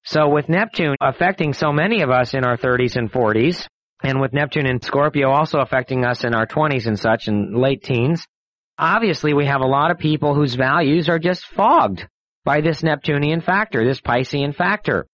So 0.05 0.29
with 0.29 0.51
Neptune 0.51 0.97
affecting 1.01 1.55
so 1.55 1.73
many 1.73 2.03
of 2.03 2.11
us 2.11 2.35
in 2.35 2.45
our 2.45 2.59
30s 2.59 2.97
and 2.97 3.11
40s, 3.11 3.67
and 4.05 4.21
with 4.21 4.35
Neptune 4.35 4.67
and 4.67 4.83
Scorpio 4.83 5.31
also 5.31 5.61
affecting 5.61 6.05
us 6.05 6.23
in 6.23 6.35
our 6.35 6.47
20s 6.47 6.87
and 6.87 6.99
such 6.99 7.29
and 7.29 7.57
late 7.57 7.83
teens, 7.83 8.27
obviously 8.79 9.33
we 9.33 9.47
have 9.47 9.61
a 9.63 9.67
lot 9.67 9.91
of 9.91 9.99
people 9.99 10.35
whose 10.35 10.55
values 10.55 11.09
are 11.09 11.19
just 11.19 11.47
fogged 11.47 12.07
by 12.45 12.61
this 12.61 12.83
Neptunian 12.83 13.41
factor, 13.41 13.85
this 13.85 14.01
Piscean 14.01 14.55
factor. 14.55 15.07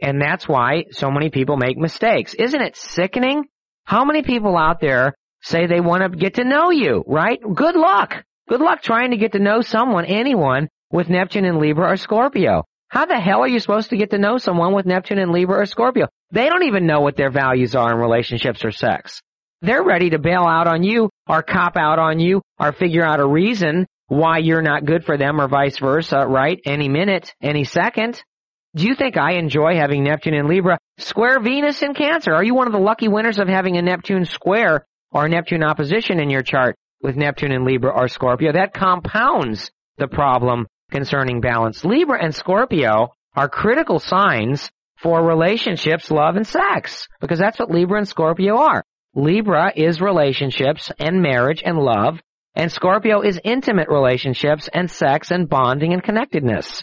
And 0.00 0.22
that's 0.22 0.48
why 0.48 0.84
so 0.90 1.10
many 1.10 1.28
people 1.28 1.56
make 1.56 1.76
mistakes. 1.76 2.34
Isn't 2.34 2.62
it 2.62 2.76
sickening? 2.76 3.44
How 3.86 4.04
many 4.04 4.22
people 4.22 4.56
out 4.56 4.80
there 4.80 5.14
say 5.42 5.66
they 5.66 5.80
want 5.80 6.02
to 6.02 6.18
get 6.18 6.34
to 6.34 6.44
know 6.44 6.70
you, 6.70 7.04
right? 7.06 7.40
Good 7.40 7.76
luck. 7.76 8.24
Good 8.48 8.60
luck 8.60 8.82
trying 8.82 9.12
to 9.12 9.16
get 9.16 9.32
to 9.32 9.38
know 9.38 9.60
someone, 9.60 10.04
anyone, 10.04 10.68
with 10.90 11.08
Neptune 11.08 11.44
and 11.44 11.58
Libra 11.58 11.92
or 11.92 11.96
Scorpio. 11.96 12.64
How 12.88 13.06
the 13.06 13.18
hell 13.18 13.40
are 13.40 13.48
you 13.48 13.60
supposed 13.60 13.90
to 13.90 13.96
get 13.96 14.10
to 14.10 14.18
know 14.18 14.38
someone 14.38 14.72
with 14.72 14.86
Neptune 14.86 15.18
and 15.18 15.30
Libra 15.30 15.60
or 15.60 15.66
Scorpio? 15.66 16.08
They 16.32 16.48
don't 16.48 16.64
even 16.64 16.86
know 16.86 17.00
what 17.00 17.16
their 17.16 17.30
values 17.30 17.76
are 17.76 17.92
in 17.92 17.98
relationships 17.98 18.64
or 18.64 18.72
sex. 18.72 19.20
They're 19.62 19.84
ready 19.84 20.10
to 20.10 20.18
bail 20.18 20.42
out 20.42 20.66
on 20.66 20.82
you 20.82 21.08
or 21.28 21.42
cop 21.42 21.76
out 21.76 22.00
on 22.00 22.18
you 22.18 22.42
or 22.58 22.72
figure 22.72 23.04
out 23.04 23.20
a 23.20 23.26
reason 23.26 23.86
why 24.08 24.38
you're 24.38 24.62
not 24.62 24.84
good 24.84 25.04
for 25.04 25.16
them 25.16 25.40
or 25.40 25.46
vice 25.46 25.78
versa, 25.78 26.26
right? 26.26 26.60
Any 26.64 26.88
minute, 26.88 27.32
any 27.40 27.64
second. 27.64 28.20
Do 28.76 28.86
you 28.86 28.94
think 28.94 29.16
I 29.16 29.32
enjoy 29.32 29.76
having 29.76 30.04
Neptune 30.04 30.34
in 30.34 30.48
Libra 30.48 30.78
square 30.98 31.40
Venus 31.40 31.82
in 31.82 31.94
Cancer? 31.94 32.34
Are 32.34 32.44
you 32.44 32.54
one 32.54 32.66
of 32.66 32.72
the 32.74 32.78
lucky 32.78 33.08
winners 33.08 33.38
of 33.38 33.48
having 33.48 33.76
a 33.76 33.82
Neptune 33.82 34.26
square 34.26 34.84
or 35.10 35.28
Neptune 35.28 35.62
opposition 35.62 36.20
in 36.20 36.28
your 36.30 36.42
chart? 36.42 36.76
with 37.02 37.16
Neptune 37.16 37.52
in 37.52 37.64
Libra 37.64 37.90
or 37.90 38.08
Scorpio, 38.08 38.52
that 38.52 38.74
compounds 38.74 39.70
the 39.98 40.08
problem 40.08 40.66
concerning 40.90 41.40
balance. 41.40 41.84
Libra 41.84 42.22
and 42.22 42.34
Scorpio 42.34 43.12
are 43.34 43.48
critical 43.48 43.98
signs 43.98 44.70
for 44.96 45.22
relationships, 45.22 46.10
love, 46.10 46.36
and 46.36 46.46
sex, 46.46 47.06
because 47.20 47.38
that's 47.38 47.58
what 47.58 47.70
Libra 47.70 47.98
and 47.98 48.08
Scorpio 48.08 48.56
are. 48.56 48.82
Libra 49.14 49.72
is 49.76 50.00
relationships 50.00 50.90
and 50.98 51.22
marriage 51.22 51.62
and 51.64 51.78
love, 51.78 52.20
and 52.54 52.72
Scorpio 52.72 53.20
is 53.20 53.40
intimate 53.44 53.88
relationships 53.88 54.68
and 54.72 54.90
sex 54.90 55.30
and 55.30 55.48
bonding 55.48 55.92
and 55.92 56.02
connectedness. 56.02 56.82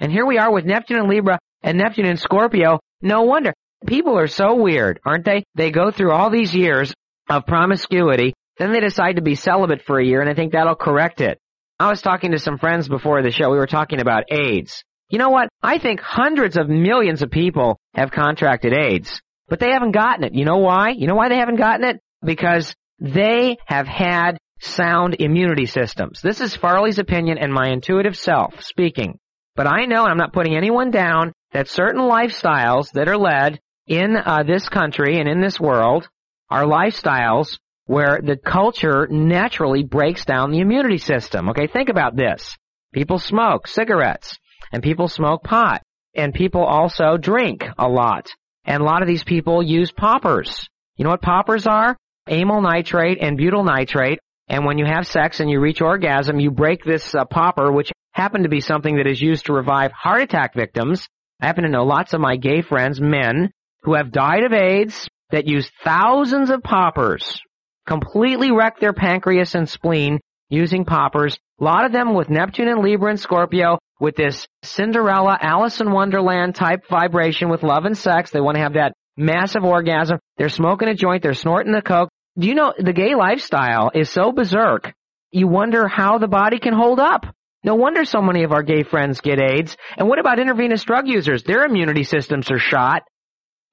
And 0.00 0.12
here 0.12 0.26
we 0.26 0.38
are 0.38 0.52
with 0.52 0.64
Neptune 0.64 0.98
and 0.98 1.08
Libra 1.08 1.38
and 1.62 1.78
Neptune 1.78 2.06
and 2.06 2.18
Scorpio. 2.18 2.80
No 3.02 3.22
wonder. 3.22 3.52
People 3.86 4.18
are 4.18 4.26
so 4.26 4.54
weird, 4.54 5.00
aren't 5.04 5.24
they? 5.24 5.44
They 5.54 5.70
go 5.70 5.90
through 5.90 6.12
all 6.12 6.30
these 6.30 6.54
years 6.54 6.94
of 7.28 7.46
promiscuity 7.46 8.34
then 8.58 8.72
they 8.72 8.80
decide 8.80 9.16
to 9.16 9.22
be 9.22 9.34
celibate 9.34 9.82
for 9.82 9.98
a 9.98 10.04
year, 10.04 10.20
and 10.20 10.30
I 10.30 10.34
think 10.34 10.52
that'll 10.52 10.76
correct 10.76 11.20
it. 11.20 11.38
I 11.78 11.90
was 11.90 12.00
talking 12.00 12.32
to 12.32 12.38
some 12.38 12.58
friends 12.58 12.88
before 12.88 13.22
the 13.22 13.30
show. 13.30 13.50
We 13.50 13.58
were 13.58 13.66
talking 13.66 14.00
about 14.00 14.32
AIDS. 14.32 14.82
You 15.10 15.18
know 15.18 15.28
what? 15.28 15.48
I 15.62 15.78
think 15.78 16.00
hundreds 16.00 16.56
of 16.56 16.68
millions 16.68 17.22
of 17.22 17.30
people 17.30 17.78
have 17.94 18.10
contracted 18.10 18.72
AIDS, 18.72 19.20
but 19.48 19.60
they 19.60 19.70
haven't 19.70 19.92
gotten 19.92 20.24
it. 20.24 20.34
You 20.34 20.44
know 20.44 20.58
why? 20.58 20.90
You 20.90 21.06
know 21.06 21.14
why 21.14 21.28
they 21.28 21.36
haven't 21.36 21.56
gotten 21.56 21.86
it? 21.86 22.00
Because 22.24 22.74
they 22.98 23.58
have 23.66 23.86
had 23.86 24.38
sound 24.60 25.16
immunity 25.18 25.66
systems. 25.66 26.22
This 26.22 26.40
is 26.40 26.56
Farley's 26.56 26.98
opinion 26.98 27.36
and 27.36 27.52
my 27.52 27.68
intuitive 27.68 28.16
self 28.16 28.62
speaking. 28.62 29.18
But 29.56 29.66
I 29.66 29.86
know 29.86 30.04
I'm 30.04 30.18
not 30.18 30.34
putting 30.34 30.54
anyone 30.54 30.90
down 30.90 31.32
that 31.52 31.68
certain 31.68 32.02
lifestyles 32.02 32.92
that 32.92 33.08
are 33.08 33.16
led 33.16 33.58
in 33.86 34.16
uh, 34.16 34.42
this 34.46 34.68
country 34.68 35.18
and 35.18 35.28
in 35.28 35.40
this 35.40 35.58
world 35.58 36.08
are 36.50 36.64
lifestyles 36.64 37.58
where 37.86 38.20
the 38.22 38.36
culture 38.36 39.06
naturally 39.10 39.82
breaks 39.82 40.24
down 40.24 40.50
the 40.50 40.60
immunity 40.60 40.98
system. 40.98 41.48
Okay, 41.50 41.66
think 41.66 41.88
about 41.88 42.16
this. 42.16 42.56
People 42.92 43.18
smoke 43.18 43.66
cigarettes 43.66 44.38
and 44.72 44.82
people 44.82 45.08
smoke 45.08 45.42
pot 45.42 45.82
and 46.14 46.34
people 46.34 46.64
also 46.64 47.16
drink 47.16 47.64
a 47.78 47.88
lot. 47.88 48.28
And 48.64 48.82
a 48.82 48.84
lot 48.84 49.02
of 49.02 49.08
these 49.08 49.24
people 49.24 49.62
use 49.62 49.92
poppers. 49.92 50.68
You 50.96 51.04
know 51.04 51.10
what 51.10 51.22
poppers 51.22 51.66
are? 51.66 51.96
Amyl 52.28 52.60
nitrate 52.60 53.18
and 53.20 53.36
butyl 53.36 53.64
nitrate. 53.64 54.18
And 54.48 54.64
when 54.64 54.78
you 54.78 54.84
have 54.84 55.06
sex 55.06 55.40
and 55.40 55.50
you 55.50 55.60
reach 55.60 55.80
orgasm, 55.80 56.40
you 56.40 56.50
break 56.50 56.84
this 56.84 57.14
uh, 57.14 57.24
popper, 57.24 57.70
which 57.70 57.92
happened 58.16 58.44
to 58.44 58.50
be 58.50 58.60
something 58.60 58.96
that 58.96 59.06
is 59.06 59.20
used 59.20 59.46
to 59.46 59.52
revive 59.52 59.92
heart 59.92 60.22
attack 60.22 60.54
victims. 60.54 61.06
I 61.40 61.46
happen 61.46 61.64
to 61.64 61.70
know 61.70 61.84
lots 61.84 62.14
of 62.14 62.20
my 62.20 62.36
gay 62.36 62.62
friends, 62.62 62.98
men, 62.98 63.50
who 63.82 63.94
have 63.94 64.10
died 64.10 64.44
of 64.44 64.54
AIDS 64.54 65.06
that 65.30 65.46
use 65.46 65.70
thousands 65.84 66.48
of 66.48 66.62
poppers, 66.62 67.42
completely 67.86 68.50
wreck 68.52 68.80
their 68.80 68.94
pancreas 68.94 69.54
and 69.54 69.68
spleen 69.68 70.18
using 70.48 70.86
poppers. 70.86 71.36
A 71.60 71.64
lot 71.64 71.84
of 71.84 71.92
them 71.92 72.14
with 72.14 72.30
Neptune 72.30 72.68
and 72.68 72.80
Libra 72.80 73.10
and 73.10 73.20
Scorpio 73.20 73.78
with 74.00 74.16
this 74.16 74.46
Cinderella, 74.62 75.36
Alice 75.38 75.82
in 75.82 75.92
Wonderland 75.92 76.54
type 76.54 76.84
vibration 76.88 77.50
with 77.50 77.62
love 77.62 77.84
and 77.84 77.98
sex. 77.98 78.30
They 78.30 78.40
want 78.40 78.56
to 78.56 78.62
have 78.62 78.74
that 78.74 78.94
massive 79.18 79.62
orgasm. 79.62 80.18
They're 80.38 80.48
smoking 80.48 80.88
a 80.88 80.94
joint. 80.94 81.22
They're 81.22 81.34
snorting 81.34 81.72
the 81.72 81.82
coke. 81.82 82.08
Do 82.38 82.48
you 82.48 82.54
know 82.54 82.72
the 82.78 82.94
gay 82.94 83.14
lifestyle 83.14 83.90
is 83.94 84.08
so 84.08 84.32
berserk? 84.32 84.94
You 85.32 85.48
wonder 85.48 85.86
how 85.86 86.16
the 86.16 86.28
body 86.28 86.58
can 86.58 86.72
hold 86.72 86.98
up. 86.98 87.26
No 87.66 87.74
wonder 87.74 88.04
so 88.04 88.22
many 88.22 88.44
of 88.44 88.52
our 88.52 88.62
gay 88.62 88.84
friends 88.84 89.20
get 89.20 89.40
AIDS. 89.40 89.76
And 89.96 90.08
what 90.08 90.20
about 90.20 90.38
intravenous 90.38 90.84
drug 90.84 91.08
users? 91.08 91.42
Their 91.42 91.64
immunity 91.64 92.04
systems 92.04 92.48
are 92.52 92.60
shot. 92.60 93.02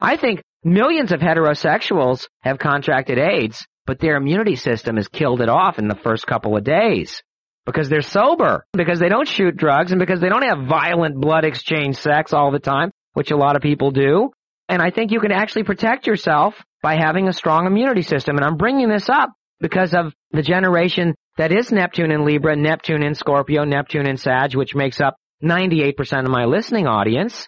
I 0.02 0.18
think 0.18 0.42
millions 0.64 1.12
of 1.12 1.20
heterosexuals 1.20 2.28
have 2.42 2.58
contracted 2.58 3.20
AIDS, 3.20 3.68
but 3.86 4.00
their 4.00 4.16
immunity 4.16 4.56
system 4.56 4.96
has 4.96 5.08
killed 5.08 5.42
it 5.42 5.50
off 5.50 5.78
in 5.78 5.88
the 5.88 5.96
first 5.96 6.26
couple 6.26 6.58
of 6.58 6.64
days 6.64 7.22
because 7.68 7.88
they're 7.88 8.02
sober, 8.02 8.66
because 8.74 9.00
they 9.00 9.10
don't 9.10 9.28
shoot 9.28 9.56
drugs, 9.56 9.92
and 9.92 10.00
because 10.00 10.20
they 10.20 10.28
don't 10.28 10.44
have 10.44 10.68
violent 10.68 11.16
blood 11.22 11.46
exchange 11.46 11.96
sex 11.96 12.34
all 12.34 12.52
the 12.52 12.60
time, 12.60 12.90
which 13.14 13.30
a 13.30 13.38
lot 13.38 13.56
of 13.56 13.62
people 13.62 13.92
do. 13.92 14.32
And 14.68 14.82
I 14.82 14.90
think 14.90 15.12
you 15.12 15.20
can 15.20 15.32
actually 15.32 15.64
protect 15.64 16.08
yourself 16.08 16.56
by 16.82 16.96
having 16.96 17.28
a 17.28 17.34
strong 17.34 17.68
immunity 17.68 18.02
system. 18.02 18.38
And 18.38 18.46
I'm 18.46 18.58
bringing 18.58 18.90
this 18.90 19.08
up 19.08 19.30
because 19.60 19.94
of 19.94 20.14
the 20.32 20.42
generation 20.42 21.14
that 21.38 21.52
is 21.52 21.72
Neptune 21.72 22.12
in 22.12 22.26
Libra, 22.26 22.56
Neptune 22.56 23.04
in 23.04 23.16
Scorpio, 23.16 23.64
Neptune 23.64 24.08
in 24.08 24.18
Sag, 24.18 24.56
which 24.56 24.76
makes 24.76 25.02
up 25.02 25.16
98% 25.44 25.96
of 26.24 26.30
my 26.30 26.46
listening 26.46 26.88
audience. 26.88 27.48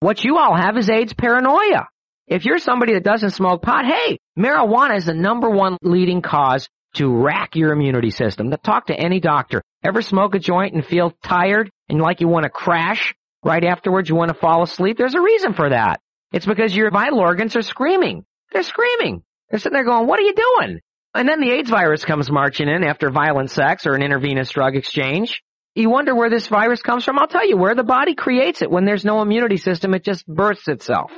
What 0.00 0.24
you 0.24 0.38
all 0.38 0.56
have 0.56 0.76
is 0.76 0.90
AIDS 0.90 1.12
paranoia. 1.12 1.88
If 2.26 2.44
you're 2.44 2.58
somebody 2.58 2.94
that 2.94 3.04
doesn't 3.04 3.30
smoke 3.30 3.62
pot, 3.62 3.84
hey, 3.84 4.18
marijuana 4.38 4.96
is 4.96 5.06
the 5.06 5.14
number 5.14 5.48
one 5.48 5.76
leading 5.82 6.22
cause 6.22 6.68
to 6.94 7.14
rack 7.14 7.54
your 7.54 7.72
immunity 7.72 8.10
system. 8.10 8.50
Talk 8.64 8.86
to 8.86 8.98
any 8.98 9.20
doctor. 9.20 9.62
Ever 9.84 10.02
smoke 10.02 10.34
a 10.34 10.38
joint 10.38 10.74
and 10.74 10.84
feel 10.84 11.12
tired 11.22 11.70
and 11.88 12.00
like 12.00 12.20
you 12.20 12.28
want 12.28 12.44
to 12.44 12.50
crash 12.50 13.14
right 13.44 13.64
afterwards? 13.64 14.08
You 14.08 14.16
want 14.16 14.30
to 14.30 14.38
fall 14.38 14.62
asleep? 14.62 14.96
There's 14.96 15.14
a 15.14 15.20
reason 15.20 15.52
for 15.54 15.68
that. 15.68 16.00
It's 16.32 16.46
because 16.46 16.74
your 16.74 16.90
vital 16.90 17.20
organs 17.20 17.54
are 17.54 17.62
screaming. 17.62 18.24
They're 18.52 18.62
screaming. 18.62 19.22
They're 19.50 19.60
sitting 19.60 19.74
there 19.74 19.84
going, 19.84 20.08
what 20.08 20.18
are 20.18 20.22
you 20.22 20.34
doing? 20.34 20.80
And 21.16 21.28
then 21.28 21.40
the 21.40 21.50
AIDS 21.50 21.70
virus 21.70 22.04
comes 22.04 22.30
marching 22.30 22.68
in 22.68 22.84
after 22.84 23.10
violent 23.10 23.50
sex 23.50 23.86
or 23.86 23.94
an 23.94 24.02
intravenous 24.02 24.50
drug 24.50 24.76
exchange. 24.76 25.42
You 25.74 25.88
wonder 25.88 26.14
where 26.14 26.30
this 26.30 26.46
virus 26.48 26.82
comes 26.82 27.04
from? 27.04 27.18
I'll 27.18 27.26
tell 27.26 27.48
you 27.48 27.56
where 27.56 27.74
the 27.74 27.84
body 27.84 28.14
creates 28.14 28.60
it. 28.60 28.70
When 28.70 28.84
there's 28.84 29.04
no 29.04 29.22
immunity 29.22 29.56
system, 29.56 29.94
it 29.94 30.04
just 30.04 30.26
births 30.26 30.68
itself. 30.68 31.10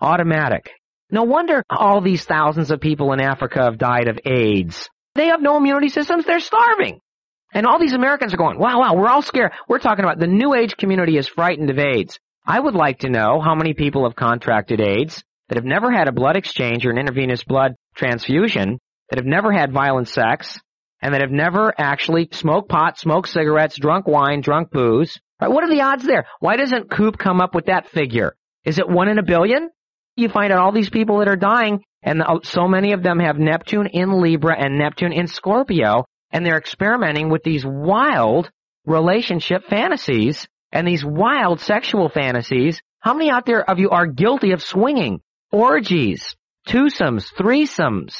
Automatic. 0.00 0.70
No 1.10 1.22
wonder 1.24 1.62
all 1.70 2.02
these 2.02 2.24
thousands 2.24 2.70
of 2.70 2.80
people 2.80 3.12
in 3.14 3.20
Africa 3.20 3.62
have 3.64 3.78
died 3.78 4.08
of 4.08 4.18
AIDS. 4.26 4.88
They 5.14 5.28
have 5.28 5.40
no 5.40 5.56
immunity 5.56 5.88
systems. 5.88 6.26
They're 6.26 6.40
starving. 6.40 7.00
And 7.54 7.66
all 7.66 7.78
these 7.78 7.94
Americans 7.94 8.34
are 8.34 8.38
going, 8.38 8.58
wow, 8.58 8.80
wow, 8.80 8.94
we're 8.94 9.08
all 9.08 9.22
scared. 9.22 9.52
We're 9.66 9.78
talking 9.78 10.04
about 10.04 10.18
the 10.18 10.26
new 10.26 10.54
age 10.54 10.76
community 10.76 11.16
is 11.16 11.26
frightened 11.26 11.70
of 11.70 11.78
AIDS. 11.78 12.18
I 12.46 12.60
would 12.60 12.74
like 12.74 13.00
to 13.00 13.08
know 13.08 13.40
how 13.40 13.54
many 13.54 13.72
people 13.72 14.04
have 14.04 14.16
contracted 14.16 14.80
AIDS 14.80 15.24
that 15.48 15.56
have 15.56 15.64
never 15.64 15.90
had 15.90 16.08
a 16.08 16.12
blood 16.12 16.36
exchange 16.36 16.84
or 16.84 16.90
an 16.90 16.98
intravenous 16.98 17.42
blood 17.44 17.74
transfusion, 17.94 18.78
that 19.10 19.18
have 19.18 19.26
never 19.26 19.52
had 19.52 19.72
violent 19.72 20.08
sex, 20.08 20.58
and 21.00 21.14
that 21.14 21.20
have 21.20 21.30
never 21.30 21.72
actually 21.78 22.28
smoked 22.32 22.68
pot, 22.68 22.98
smoked 22.98 23.28
cigarettes, 23.28 23.78
drunk 23.78 24.06
wine, 24.06 24.40
drunk 24.40 24.70
booze. 24.70 25.18
Right? 25.40 25.50
What 25.50 25.64
are 25.64 25.70
the 25.70 25.82
odds 25.82 26.04
there? 26.04 26.26
Why 26.40 26.56
doesn't 26.56 26.90
Koop 26.90 27.18
come 27.18 27.40
up 27.40 27.54
with 27.54 27.66
that 27.66 27.88
figure? 27.88 28.34
Is 28.64 28.78
it 28.78 28.88
one 28.88 29.08
in 29.08 29.18
a 29.18 29.22
billion? 29.22 29.70
You 30.16 30.28
find 30.28 30.52
out 30.52 30.58
all 30.58 30.72
these 30.72 30.90
people 30.90 31.18
that 31.18 31.28
are 31.28 31.36
dying 31.36 31.84
and 32.02 32.22
so 32.44 32.68
many 32.68 32.92
of 32.92 33.02
them 33.02 33.18
have 33.18 33.38
Neptune 33.38 33.86
in 33.86 34.20
Libra 34.20 34.56
and 34.56 34.78
Neptune 34.78 35.12
in 35.12 35.26
Scorpio, 35.26 36.04
and 36.30 36.44
they're 36.44 36.58
experimenting 36.58 37.28
with 37.28 37.42
these 37.42 37.64
wild 37.66 38.50
relationship 38.86 39.64
fantasies 39.68 40.46
and 40.70 40.86
these 40.86 41.04
wild 41.04 41.60
sexual 41.60 42.08
fantasies. 42.08 42.80
How 43.00 43.14
many 43.14 43.30
out 43.30 43.46
there 43.46 43.68
of 43.68 43.78
you 43.78 43.90
are 43.90 44.06
guilty 44.06 44.52
of 44.52 44.62
swinging, 44.62 45.20
orgies, 45.50 46.36
twosomes, 46.68 47.32
threesomes? 47.34 48.14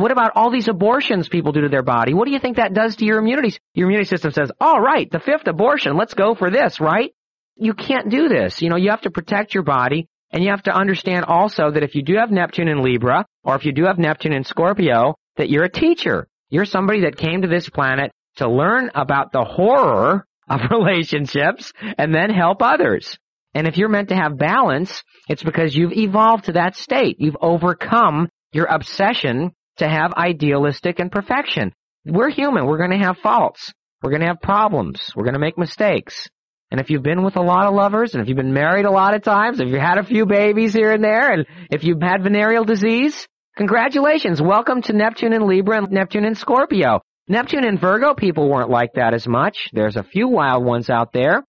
What 0.00 0.12
about 0.12 0.32
all 0.34 0.50
these 0.50 0.68
abortions 0.68 1.28
people 1.28 1.52
do 1.52 1.62
to 1.62 1.68
their 1.68 1.82
body? 1.82 2.14
What 2.14 2.26
do 2.26 2.32
you 2.32 2.38
think 2.38 2.56
that 2.56 2.74
does 2.74 2.96
to 2.96 3.04
your 3.04 3.18
immunity? 3.18 3.56
Your 3.74 3.86
immunity 3.86 4.08
system 4.08 4.32
says, 4.32 4.50
all 4.60 4.80
right, 4.80 5.10
the 5.10 5.20
fifth 5.20 5.46
abortion, 5.46 5.96
let's 5.96 6.14
go 6.14 6.34
for 6.34 6.50
this, 6.50 6.80
right? 6.80 7.12
You 7.56 7.74
can't 7.74 8.08
do 8.08 8.28
this. 8.28 8.62
You 8.62 8.70
know, 8.70 8.76
you 8.76 8.90
have 8.90 9.02
to 9.02 9.10
protect 9.10 9.54
your 9.54 9.64
body 9.64 10.08
and 10.30 10.44
you 10.44 10.50
have 10.50 10.62
to 10.64 10.74
understand 10.74 11.24
also 11.24 11.70
that 11.70 11.82
if 11.82 11.94
you 11.94 12.02
do 12.02 12.16
have 12.16 12.30
Neptune 12.30 12.68
in 12.68 12.82
Libra, 12.82 13.24
or 13.44 13.56
if 13.56 13.64
you 13.64 13.72
do 13.72 13.84
have 13.84 13.98
Neptune 13.98 14.32
in 14.32 14.44
Scorpio, 14.44 15.14
that 15.36 15.48
you're 15.48 15.64
a 15.64 15.70
teacher. 15.70 16.28
You're 16.50 16.64
somebody 16.64 17.02
that 17.02 17.16
came 17.16 17.42
to 17.42 17.48
this 17.48 17.68
planet 17.68 18.12
to 18.36 18.48
learn 18.48 18.90
about 18.94 19.32
the 19.32 19.44
horror 19.44 20.26
of 20.48 20.60
relationships 20.70 21.72
and 21.96 22.14
then 22.14 22.30
help 22.30 22.62
others. 22.62 23.18
And 23.54 23.66
if 23.66 23.78
you're 23.78 23.88
meant 23.88 24.10
to 24.10 24.16
have 24.16 24.38
balance, 24.38 25.02
it's 25.28 25.42
because 25.42 25.74
you've 25.74 25.92
evolved 25.92 26.44
to 26.44 26.52
that 26.52 26.76
state. 26.76 27.16
You've 27.18 27.38
overcome 27.40 28.28
your 28.52 28.66
obsession 28.66 29.52
to 29.78 29.88
have 29.88 30.12
idealistic 30.14 30.98
and 30.98 31.10
perfection. 31.10 31.72
We're 32.04 32.30
human. 32.30 32.66
We're 32.66 32.78
going 32.78 32.98
to 32.98 33.04
have 33.06 33.18
faults. 33.18 33.72
We're 34.02 34.10
going 34.10 34.22
to 34.22 34.28
have 34.28 34.40
problems. 34.40 35.10
We're 35.16 35.24
going 35.24 35.34
to 35.34 35.40
make 35.40 35.58
mistakes. 35.58 36.28
And 36.70 36.80
if 36.80 36.90
you've 36.90 37.02
been 37.02 37.24
with 37.24 37.36
a 37.36 37.42
lot 37.42 37.66
of 37.66 37.74
lovers, 37.74 38.12
and 38.12 38.22
if 38.22 38.28
you've 38.28 38.36
been 38.36 38.52
married 38.52 38.84
a 38.84 38.90
lot 38.90 39.14
of 39.14 39.22
times, 39.22 39.58
if 39.58 39.68
you 39.68 39.78
had 39.78 39.98
a 39.98 40.04
few 40.04 40.26
babies 40.26 40.74
here 40.74 40.92
and 40.92 41.02
there, 41.02 41.32
and 41.32 41.46
if 41.70 41.82
you've 41.82 42.02
had 42.02 42.22
venereal 42.22 42.64
disease, 42.64 43.26
congratulations. 43.56 44.42
Welcome 44.42 44.82
to 44.82 44.92
Neptune 44.92 45.32
in 45.32 45.46
Libra 45.46 45.78
and 45.78 45.90
Neptune 45.90 46.26
in 46.26 46.34
Scorpio. 46.34 47.00
Neptune 47.26 47.64
and 47.64 47.80
Virgo 47.80 48.14
people 48.14 48.50
weren't 48.50 48.68
like 48.68 48.92
that 48.94 49.14
as 49.14 49.26
much. 49.26 49.68
There's 49.72 49.96
a 49.96 50.02
few 50.02 50.28
wild 50.28 50.62
ones 50.62 50.90
out 50.90 51.12
there, 51.12 51.42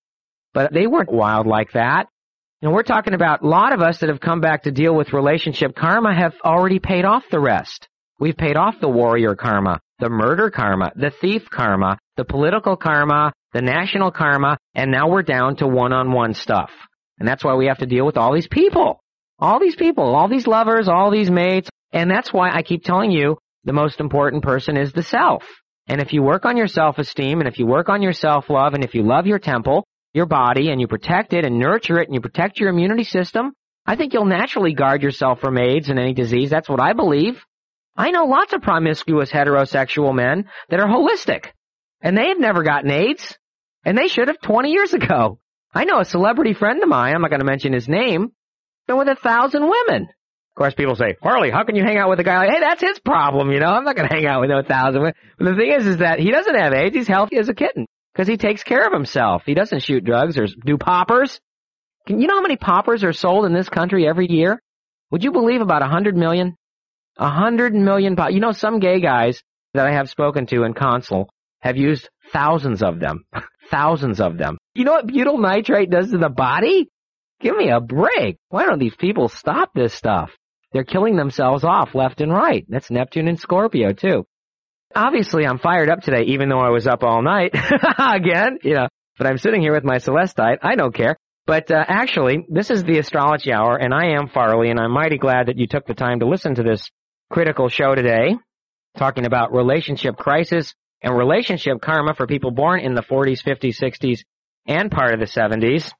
but 0.53 0.73
they 0.73 0.87
weren't 0.87 1.11
wild 1.11 1.47
like 1.47 1.73
that. 1.73 2.07
And 2.61 2.71
we're 2.71 2.83
talking 2.83 3.13
about 3.13 3.41
a 3.41 3.47
lot 3.47 3.73
of 3.73 3.81
us 3.81 3.99
that 3.99 4.09
have 4.09 4.21
come 4.21 4.39
back 4.39 4.63
to 4.63 4.71
deal 4.71 4.95
with 4.95 5.11
relationship 5.11 5.75
karma 5.75 6.13
have 6.13 6.33
already 6.43 6.79
paid 6.79 7.03
off 7.03 7.23
the 7.29 7.39
rest. 7.41 7.88
We've 8.19 8.35
paid 8.35 8.57
off 8.57 8.81
the 8.81 8.89
warrior 8.89 9.35
karma, 9.35 9.79
the 9.99 10.09
murder 10.09 10.49
karma, 10.49 10.91
the 10.95 11.09
thief 11.09 11.49
karma, 11.49 11.97
the 12.17 12.25
political 12.25 12.75
karma, 12.75 13.31
the 13.53 13.61
national 13.61 14.11
karma, 14.11 14.57
and 14.75 14.91
now 14.91 15.09
we're 15.09 15.23
down 15.23 15.55
to 15.57 15.67
one-on-one 15.67 16.33
stuff. 16.33 16.69
And 17.17 17.27
that's 17.27 17.43
why 17.43 17.55
we 17.55 17.67
have 17.67 17.77
to 17.77 17.85
deal 17.85 18.05
with 18.05 18.17
all 18.17 18.33
these 18.33 18.47
people. 18.47 18.99
All 19.39 19.59
these 19.59 19.77
people, 19.77 20.15
all 20.15 20.27
these 20.27 20.47
lovers, 20.47 20.89
all 20.89 21.11
these 21.11 21.31
mates. 21.31 21.69
And 21.93 22.11
that's 22.11 22.33
why 22.33 22.51
I 22.51 22.61
keep 22.61 22.83
telling 22.83 23.11
you 23.11 23.37
the 23.63 23.73
most 23.73 24.01
important 24.01 24.43
person 24.43 24.75
is 24.75 24.91
the 24.91 25.03
self. 25.03 25.43
And 25.87 26.01
if 26.01 26.11
you 26.11 26.21
work 26.21 26.45
on 26.45 26.57
your 26.57 26.67
self-esteem 26.67 27.39
and 27.39 27.47
if 27.47 27.57
you 27.57 27.65
work 27.65 27.87
on 27.87 28.01
your 28.01 28.13
self-love 28.13 28.73
and 28.73 28.83
if 28.83 28.93
you 28.93 29.03
love 29.03 29.27
your 29.27 29.39
temple, 29.39 29.85
your 30.13 30.25
body, 30.25 30.71
and 30.71 30.81
you 30.81 30.87
protect 30.87 31.33
it 31.33 31.45
and 31.45 31.57
nurture 31.57 31.99
it 31.99 32.07
and 32.07 32.13
you 32.13 32.21
protect 32.21 32.59
your 32.59 32.69
immunity 32.69 33.05
system, 33.05 33.53
I 33.85 33.95
think 33.95 34.13
you'll 34.13 34.25
naturally 34.25 34.73
guard 34.73 35.03
yourself 35.03 35.39
from 35.39 35.57
AIDS 35.57 35.89
and 35.89 35.97
any 35.97 36.13
disease. 36.13 36.49
That's 36.49 36.69
what 36.69 36.81
I 36.81 36.93
believe. 36.93 37.41
I 37.99 38.11
know 38.11 38.23
lots 38.23 38.53
of 38.53 38.61
promiscuous 38.61 39.29
heterosexual 39.29 40.15
men 40.15 40.45
that 40.69 40.79
are 40.79 40.87
holistic. 40.87 41.47
And 42.01 42.17
they 42.17 42.29
have 42.29 42.39
never 42.39 42.63
gotten 42.63 42.89
AIDS. 42.89 43.37
And 43.83 43.97
they 43.97 44.07
should 44.07 44.29
have 44.29 44.39
20 44.39 44.71
years 44.71 44.93
ago. 44.93 45.39
I 45.73 45.83
know 45.83 45.99
a 45.99 46.05
celebrity 46.05 46.53
friend 46.53 46.81
of 46.81 46.87
mine, 46.87 47.13
I'm 47.13 47.21
not 47.21 47.29
going 47.29 47.41
to 47.41 47.45
mention 47.45 47.73
his 47.73 47.89
name, 47.89 48.31
been 48.87 48.97
with 48.97 49.09
a 49.09 49.15
thousand 49.15 49.63
women. 49.63 50.03
Of 50.03 50.55
course, 50.55 50.73
people 50.75 50.95
say, 50.95 51.17
Harley, 51.21 51.51
how 51.51 51.65
can 51.65 51.75
you 51.75 51.83
hang 51.83 51.97
out 51.97 52.09
with 52.09 52.21
a 52.21 52.23
guy 52.23 52.37
like, 52.37 52.51
hey, 52.51 52.61
that's 52.61 52.81
his 52.81 52.99
problem, 52.99 53.51
you 53.51 53.59
know, 53.59 53.67
I'm 53.67 53.83
not 53.83 53.97
going 53.97 54.07
to 54.07 54.15
hang 54.15 54.25
out 54.25 54.39
with 54.39 54.49
a 54.49 54.63
thousand 54.63 55.01
women. 55.01 55.15
But 55.37 55.45
the 55.45 55.55
thing 55.55 55.73
is, 55.73 55.85
is 55.85 55.97
that 55.97 56.19
he 56.19 56.31
doesn't 56.31 56.55
have 56.55 56.73
AIDS, 56.73 56.95
he's 56.95 57.07
healthy 57.07 57.35
as 57.35 57.49
a 57.49 57.53
kitten. 57.53 57.85
Because 58.13 58.29
he 58.29 58.37
takes 58.37 58.63
care 58.63 58.87
of 58.87 58.93
himself. 58.93 59.43
He 59.45 59.53
doesn't 59.53 59.83
shoot 59.83 60.05
drugs 60.05 60.37
or 60.37 60.47
do 60.47 60.77
poppers. 60.77 61.39
Can 62.07 62.21
you 62.21 62.27
know 62.27 62.35
how 62.35 62.41
many 62.41 62.55
poppers 62.55 63.03
are 63.03 63.13
sold 63.13 63.45
in 63.45 63.53
this 63.53 63.69
country 63.69 64.07
every 64.07 64.27
year? 64.29 64.61
Would 65.11 65.23
you 65.23 65.31
believe 65.31 65.61
about 65.61 65.83
a 65.83 65.87
hundred 65.87 66.15
million? 66.15 66.55
A 67.19 67.29
hundred 67.29 67.75
million 67.75 68.15
pop- 68.15 68.31
You 68.31 68.39
know, 68.39 68.53
some 68.53 68.79
gay 68.79 69.01
guys 69.01 69.43
that 69.73 69.85
I 69.85 69.91
have 69.91 70.09
spoken 70.09 70.45
to 70.47 70.63
in 70.63 70.73
Consul 70.73 71.29
have 71.59 71.75
used 71.75 72.09
thousands 72.31 72.81
of 72.81 72.99
them. 72.99 73.25
thousands 73.69 74.21
of 74.21 74.37
them. 74.37 74.57
You 74.73 74.85
know 74.85 74.93
what 74.93 75.07
butyl 75.07 75.37
nitrate 75.37 75.89
does 75.89 76.11
to 76.11 76.17
the 76.17 76.29
body? 76.29 76.87
Give 77.41 77.55
me 77.55 77.69
a 77.69 77.81
break. 77.81 78.37
Why 78.47 78.65
don't 78.65 78.79
these 78.79 78.95
people 78.95 79.27
stop 79.27 79.71
this 79.75 79.93
stuff? 79.93 80.31
They're 80.71 80.85
killing 80.85 81.17
themselves 81.17 81.65
off 81.65 81.93
left 81.93 82.21
and 82.21 82.31
right. 82.31 82.65
That's 82.69 82.89
Neptune 82.89 83.27
and 83.27 83.39
Scorpio 83.39 83.91
too. 83.91 84.25
Obviously, 84.95 85.45
I'm 85.45 85.59
fired 85.59 85.89
up 85.89 86.01
today, 86.01 86.23
even 86.27 86.47
though 86.47 86.59
I 86.59 86.69
was 86.69 86.87
up 86.87 87.03
all 87.03 87.21
night. 87.21 87.53
Again, 87.99 88.59
you 88.63 88.75
know, 88.75 88.87
but 89.17 89.27
I'm 89.27 89.37
sitting 89.37 89.61
here 89.61 89.73
with 89.73 89.83
my 89.83 89.97
Celestite. 89.97 90.59
I 90.61 90.75
don't 90.75 90.93
care. 90.93 91.17
But 91.45 91.69
uh, 91.69 91.83
actually, 91.87 92.45
this 92.47 92.69
is 92.69 92.83
the 92.83 92.99
astrology 92.99 93.51
hour, 93.51 93.75
and 93.75 93.93
I 93.93 94.11
am 94.17 94.29
Farley, 94.29 94.69
and 94.69 94.79
I'm 94.79 94.91
mighty 94.91 95.17
glad 95.17 95.47
that 95.47 95.57
you 95.57 95.67
took 95.67 95.85
the 95.85 95.95
time 95.95 96.19
to 96.19 96.27
listen 96.27 96.55
to 96.55 96.63
this 96.63 96.89
critical 97.29 97.69
show 97.69 97.93
today, 97.93 98.35
talking 98.97 99.25
about 99.25 99.53
relationship 99.53 100.17
crisis 100.17 100.73
and 101.01 101.15
relationship 101.15 101.79
karma 101.81 102.13
for 102.13 102.27
people 102.27 102.51
born 102.51 102.79
in 102.79 102.95
the 102.95 103.03
40s, 103.03 103.43
50s, 103.43 103.79
60s, 103.79 104.21
and 104.67 104.91
part 104.91 105.13
of 105.13 105.19
the 105.19 105.25
70s. 105.25 105.91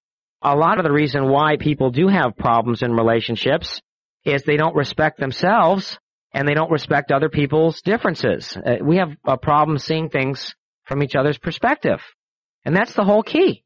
A 0.41 0.55
lot 0.55 0.79
of 0.79 0.83
the 0.83 0.91
reason 0.91 1.29
why 1.29 1.57
people 1.57 1.91
do 1.91 2.07
have 2.07 2.37
problems 2.37 2.81
in 2.81 2.93
relationships 2.93 3.81
is 4.25 4.43
they 4.43 4.57
don't 4.57 4.75
respect 4.75 5.19
themselves 5.19 5.99
and 6.33 6.47
they 6.47 6.53
don't 6.53 6.71
respect 6.71 7.11
other 7.11 7.29
people's 7.29 7.81
differences. 7.81 8.55
Uh, 8.57 8.77
we 8.81 8.97
have 8.97 9.11
a 9.25 9.37
problem 9.37 9.77
seeing 9.77 10.09
things 10.09 10.55
from 10.85 11.03
each 11.03 11.15
other's 11.15 11.37
perspective. 11.37 11.99
And 12.65 12.75
that's 12.75 12.93
the 12.93 13.03
whole 13.03 13.23
key. 13.23 13.63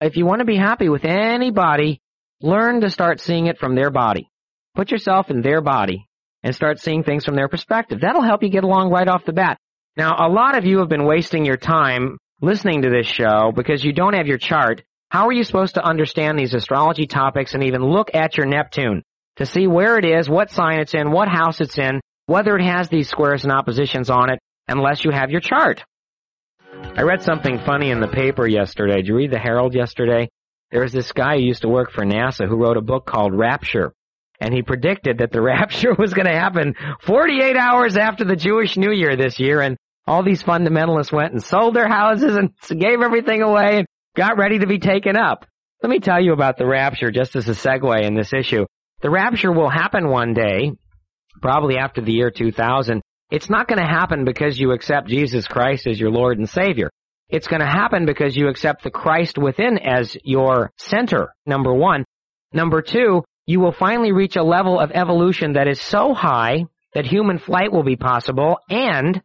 If 0.00 0.16
you 0.16 0.26
want 0.26 0.40
to 0.40 0.46
be 0.46 0.56
happy 0.56 0.88
with 0.88 1.04
anybody, 1.04 2.00
learn 2.40 2.80
to 2.80 2.90
start 2.90 3.20
seeing 3.20 3.46
it 3.46 3.58
from 3.58 3.74
their 3.74 3.90
body. 3.90 4.30
Put 4.74 4.90
yourself 4.90 5.30
in 5.30 5.42
their 5.42 5.60
body 5.60 6.08
and 6.42 6.54
start 6.54 6.80
seeing 6.80 7.02
things 7.02 7.24
from 7.24 7.36
their 7.36 7.48
perspective. 7.48 8.00
That'll 8.00 8.22
help 8.22 8.42
you 8.42 8.48
get 8.48 8.64
along 8.64 8.90
right 8.90 9.08
off 9.08 9.24
the 9.24 9.32
bat. 9.32 9.58
Now, 9.96 10.16
a 10.18 10.28
lot 10.28 10.56
of 10.56 10.64
you 10.64 10.78
have 10.78 10.88
been 10.88 11.04
wasting 11.04 11.44
your 11.44 11.56
time 11.56 12.16
listening 12.40 12.82
to 12.82 12.90
this 12.90 13.06
show 13.06 13.52
because 13.54 13.84
you 13.84 13.92
don't 13.92 14.14
have 14.14 14.26
your 14.26 14.38
chart. 14.38 14.82
How 15.10 15.26
are 15.26 15.32
you 15.32 15.44
supposed 15.44 15.74
to 15.74 15.84
understand 15.84 16.38
these 16.38 16.54
astrology 16.54 17.06
topics 17.06 17.54
and 17.54 17.64
even 17.64 17.82
look 17.82 18.14
at 18.14 18.36
your 18.36 18.46
Neptune 18.46 19.02
to 19.36 19.46
see 19.46 19.66
where 19.66 19.98
it 19.98 20.04
is, 20.04 20.28
what 20.28 20.50
sign 20.50 20.80
it's 20.80 20.94
in, 20.94 21.10
what 21.10 21.28
house 21.28 21.60
it's 21.60 21.78
in, 21.78 22.00
whether 22.26 22.56
it 22.56 22.62
has 22.62 22.88
these 22.88 23.08
squares 23.08 23.42
and 23.42 23.52
oppositions 23.52 24.08
on 24.08 24.30
it, 24.30 24.38
unless 24.68 25.04
you 25.04 25.10
have 25.10 25.30
your 25.30 25.40
chart? 25.40 25.84
I 26.96 27.02
read 27.02 27.22
something 27.22 27.58
funny 27.58 27.90
in 27.90 28.00
the 28.00 28.08
paper 28.08 28.46
yesterday. 28.46 28.96
Did 28.96 29.08
you 29.08 29.16
read 29.16 29.32
the 29.32 29.38
Herald 29.38 29.74
yesterday? 29.74 30.28
There 30.70 30.82
was 30.82 30.92
this 30.92 31.12
guy 31.12 31.36
who 31.36 31.42
used 31.42 31.62
to 31.62 31.68
work 31.68 31.90
for 31.90 32.04
NASA 32.04 32.48
who 32.48 32.56
wrote 32.56 32.76
a 32.76 32.82
book 32.82 33.04
called 33.04 33.36
Rapture. 33.36 33.92
And 34.40 34.54
he 34.54 34.62
predicted 34.62 35.18
that 35.18 35.32
the 35.32 35.42
rapture 35.42 35.94
was 35.94 36.14
going 36.14 36.26
to 36.26 36.38
happen 36.38 36.74
48 37.02 37.56
hours 37.56 37.96
after 37.96 38.24
the 38.24 38.36
Jewish 38.36 38.76
New 38.76 38.92
Year 38.92 39.16
this 39.16 39.38
year. 39.38 39.60
And 39.60 39.76
all 40.06 40.22
these 40.22 40.42
fundamentalists 40.42 41.12
went 41.12 41.32
and 41.32 41.42
sold 41.42 41.74
their 41.74 41.88
houses 41.88 42.36
and 42.36 42.50
gave 42.80 43.00
everything 43.02 43.42
away 43.42 43.78
and 43.78 43.86
got 44.16 44.38
ready 44.38 44.58
to 44.58 44.66
be 44.66 44.78
taken 44.78 45.16
up. 45.16 45.46
Let 45.82 45.90
me 45.90 46.00
tell 46.00 46.22
you 46.22 46.32
about 46.32 46.58
the 46.58 46.66
rapture 46.66 47.10
just 47.10 47.36
as 47.36 47.48
a 47.48 47.52
segue 47.52 48.02
in 48.04 48.14
this 48.14 48.32
issue. 48.32 48.66
The 49.00 49.10
rapture 49.10 49.52
will 49.52 49.70
happen 49.70 50.08
one 50.08 50.34
day, 50.34 50.72
probably 51.40 51.78
after 51.78 52.02
the 52.02 52.12
year 52.12 52.30
2000, 52.30 53.00
it's 53.30 53.48
not 53.48 53.68
going 53.68 53.78
to 53.78 53.86
happen 53.86 54.24
because 54.24 54.58
you 54.58 54.72
accept 54.72 55.08
Jesus 55.08 55.46
Christ 55.46 55.86
as 55.86 55.98
your 55.98 56.10
Lord 56.10 56.38
and 56.38 56.48
Savior. 56.48 56.90
It's 57.28 57.46
going 57.46 57.60
to 57.60 57.66
happen 57.66 58.04
because 58.04 58.36
you 58.36 58.48
accept 58.48 58.82
the 58.82 58.90
Christ 58.90 59.38
within 59.38 59.78
as 59.78 60.16
your 60.24 60.72
center, 60.76 61.32
number 61.46 61.72
one. 61.72 62.04
Number 62.52 62.82
two, 62.82 63.22
you 63.50 63.58
will 63.58 63.72
finally 63.72 64.12
reach 64.12 64.36
a 64.36 64.44
level 64.44 64.78
of 64.78 64.92
evolution 64.92 65.54
that 65.54 65.66
is 65.66 65.80
so 65.80 66.14
high 66.14 66.66
that 66.94 67.04
human 67.04 67.36
flight 67.36 67.72
will 67.72 67.82
be 67.82 67.96
possible 67.96 68.58
and 68.70 69.20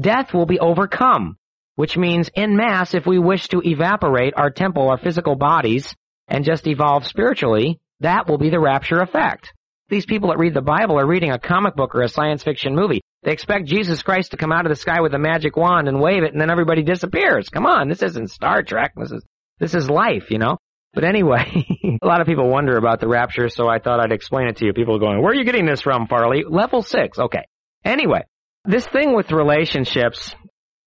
death 0.00 0.32
will 0.32 0.46
be 0.46 0.58
overcome. 0.58 1.36
Which 1.74 1.94
means 1.94 2.30
in 2.34 2.56
mass, 2.56 2.94
if 2.94 3.06
we 3.06 3.18
wish 3.18 3.48
to 3.48 3.60
evaporate 3.62 4.32
our 4.38 4.50
temple, 4.50 4.88
our 4.88 4.96
physical 4.96 5.36
bodies, 5.36 5.94
and 6.26 6.46
just 6.46 6.66
evolve 6.66 7.06
spiritually, 7.06 7.78
that 8.00 8.26
will 8.26 8.38
be 8.38 8.48
the 8.48 8.58
rapture 8.58 9.00
effect. 9.00 9.52
These 9.90 10.06
people 10.06 10.30
that 10.30 10.38
read 10.38 10.54
the 10.54 10.62
Bible 10.62 10.98
are 10.98 11.06
reading 11.06 11.30
a 11.30 11.38
comic 11.38 11.76
book 11.76 11.94
or 11.94 12.00
a 12.00 12.08
science 12.08 12.42
fiction 12.42 12.74
movie. 12.74 13.02
They 13.22 13.32
expect 13.32 13.66
Jesus 13.66 14.02
Christ 14.02 14.30
to 14.30 14.38
come 14.38 14.50
out 14.50 14.64
of 14.64 14.70
the 14.70 14.76
sky 14.76 15.02
with 15.02 15.12
a 15.12 15.18
magic 15.18 15.58
wand 15.58 15.88
and 15.88 16.00
wave 16.00 16.22
it 16.22 16.32
and 16.32 16.40
then 16.40 16.50
everybody 16.50 16.82
disappears. 16.82 17.50
Come 17.50 17.66
on, 17.66 17.90
this 17.90 18.02
isn't 18.02 18.30
Star 18.30 18.62
Trek. 18.62 18.94
This 18.96 19.12
is, 19.12 19.24
this 19.58 19.74
is 19.74 19.90
life, 19.90 20.30
you 20.30 20.38
know? 20.38 20.56
But 20.98 21.04
anyway, 21.04 21.64
a 22.02 22.04
lot 22.04 22.20
of 22.20 22.26
people 22.26 22.48
wonder 22.48 22.76
about 22.76 22.98
the 22.98 23.06
rapture, 23.06 23.48
so 23.48 23.68
I 23.68 23.78
thought 23.78 24.00
I'd 24.00 24.10
explain 24.10 24.48
it 24.48 24.56
to 24.56 24.66
you. 24.66 24.72
People 24.72 24.96
are 24.96 24.98
going, 24.98 25.22
where 25.22 25.30
are 25.30 25.36
you 25.36 25.44
getting 25.44 25.64
this 25.64 25.80
from, 25.80 26.08
Farley? 26.08 26.42
Level 26.44 26.82
six. 26.82 27.20
Okay. 27.20 27.46
Anyway, 27.84 28.22
this 28.64 28.84
thing 28.84 29.14
with 29.14 29.30
relationships, 29.30 30.34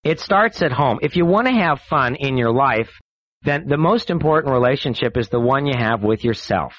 it 0.04 0.19
starts 0.19 0.62
at 0.63 0.74
home. 0.74 1.00
If 1.02 1.15
you 1.15 1.26
want 1.26 1.47
to 1.47 1.54
have 1.54 1.80
fun 1.89 2.15
in 2.15 2.36
your 2.36 2.52
life, 2.52 2.89
then 3.43 3.69
the 3.69 3.78
most 3.78 4.10
important 4.10 4.52
relationship 4.52 5.15
is 5.15 5.30
the 5.30 5.39
one 5.39 5.65
you 5.65 5.78
have 5.78 6.04
with 6.04 6.26
yourself. 6.26 6.74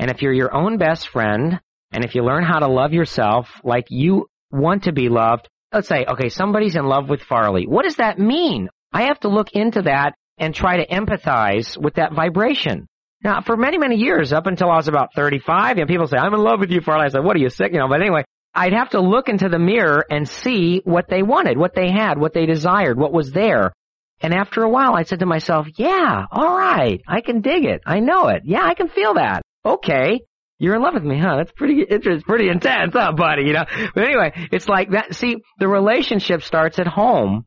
And 0.00 0.10
if 0.10 0.20
you're 0.20 0.32
your 0.32 0.52
own 0.52 0.76
best 0.76 1.10
friend, 1.10 1.60
and 1.92 2.04
if 2.04 2.16
you 2.16 2.24
learn 2.24 2.42
how 2.42 2.58
to 2.58 2.66
love 2.66 2.92
yourself 2.92 3.48
like 3.62 3.84
you 3.88 4.26
want 4.50 4.82
to 4.82 4.92
be 4.92 5.08
loved, 5.08 5.48
let's 5.72 5.86
say, 5.86 6.06
okay, 6.08 6.28
somebody's 6.28 6.74
in 6.74 6.86
love 6.86 7.08
with 7.08 7.22
Farley. 7.22 7.68
What 7.68 7.84
does 7.84 7.98
that 7.98 8.18
mean? 8.18 8.68
I 8.92 9.02
have 9.04 9.20
to 9.20 9.28
look 9.28 9.52
into 9.52 9.82
that 9.82 10.16
and 10.38 10.54
try 10.54 10.78
to 10.78 10.86
empathize 10.86 11.76
with 11.76 11.94
that 11.94 12.12
vibration. 12.12 12.86
Now, 13.22 13.40
for 13.40 13.56
many, 13.56 13.78
many 13.78 13.96
years, 13.96 14.32
up 14.32 14.46
until 14.46 14.70
I 14.70 14.76
was 14.76 14.88
about 14.88 15.14
35, 15.14 15.78
and 15.78 15.88
people 15.88 16.06
say, 16.06 16.18
I'm 16.18 16.34
in 16.34 16.40
love 16.40 16.60
with 16.60 16.70
you, 16.70 16.80
Farley. 16.80 17.06
I 17.06 17.08
said, 17.08 17.24
what 17.24 17.36
are 17.36 17.40
you 17.40 17.48
sick? 17.48 17.72
You 17.72 17.78
know, 17.78 17.88
but 17.88 18.00
anyway, 18.02 18.24
I'd 18.54 18.74
have 18.74 18.90
to 18.90 19.00
look 19.00 19.28
into 19.28 19.48
the 19.48 19.58
mirror 19.58 20.04
and 20.10 20.28
see 20.28 20.82
what 20.84 21.08
they 21.08 21.22
wanted, 21.22 21.56
what 21.56 21.74
they 21.74 21.90
had, 21.90 22.18
what 22.18 22.34
they 22.34 22.46
desired, 22.46 22.98
what 22.98 23.12
was 23.12 23.32
there. 23.32 23.72
And 24.20 24.34
after 24.34 24.62
a 24.62 24.68
while, 24.68 24.94
I 24.94 25.02
said 25.02 25.20
to 25.20 25.26
myself, 25.26 25.66
yeah, 25.76 26.26
all 26.30 26.56
right, 26.56 27.00
I 27.08 27.20
can 27.20 27.40
dig 27.40 27.64
it. 27.64 27.80
I 27.86 28.00
know 28.00 28.28
it. 28.28 28.42
Yeah, 28.44 28.62
I 28.62 28.74
can 28.74 28.88
feel 28.88 29.14
that. 29.14 29.42
Okay. 29.64 30.20
You're 30.58 30.76
in 30.76 30.82
love 30.82 30.94
with 30.94 31.02
me, 31.02 31.18
huh? 31.18 31.36
That's 31.38 31.52
pretty, 31.52 31.84
it's 31.88 32.24
pretty 32.24 32.48
intense, 32.48 32.92
huh, 32.94 33.12
buddy? 33.12 33.42
You 33.42 33.54
know? 33.54 33.64
But 33.94 34.04
anyway, 34.04 34.32
it's 34.52 34.68
like 34.68 34.90
that. 34.90 35.14
See, 35.14 35.38
the 35.58 35.68
relationship 35.68 36.42
starts 36.42 36.78
at 36.78 36.86
home. 36.86 37.44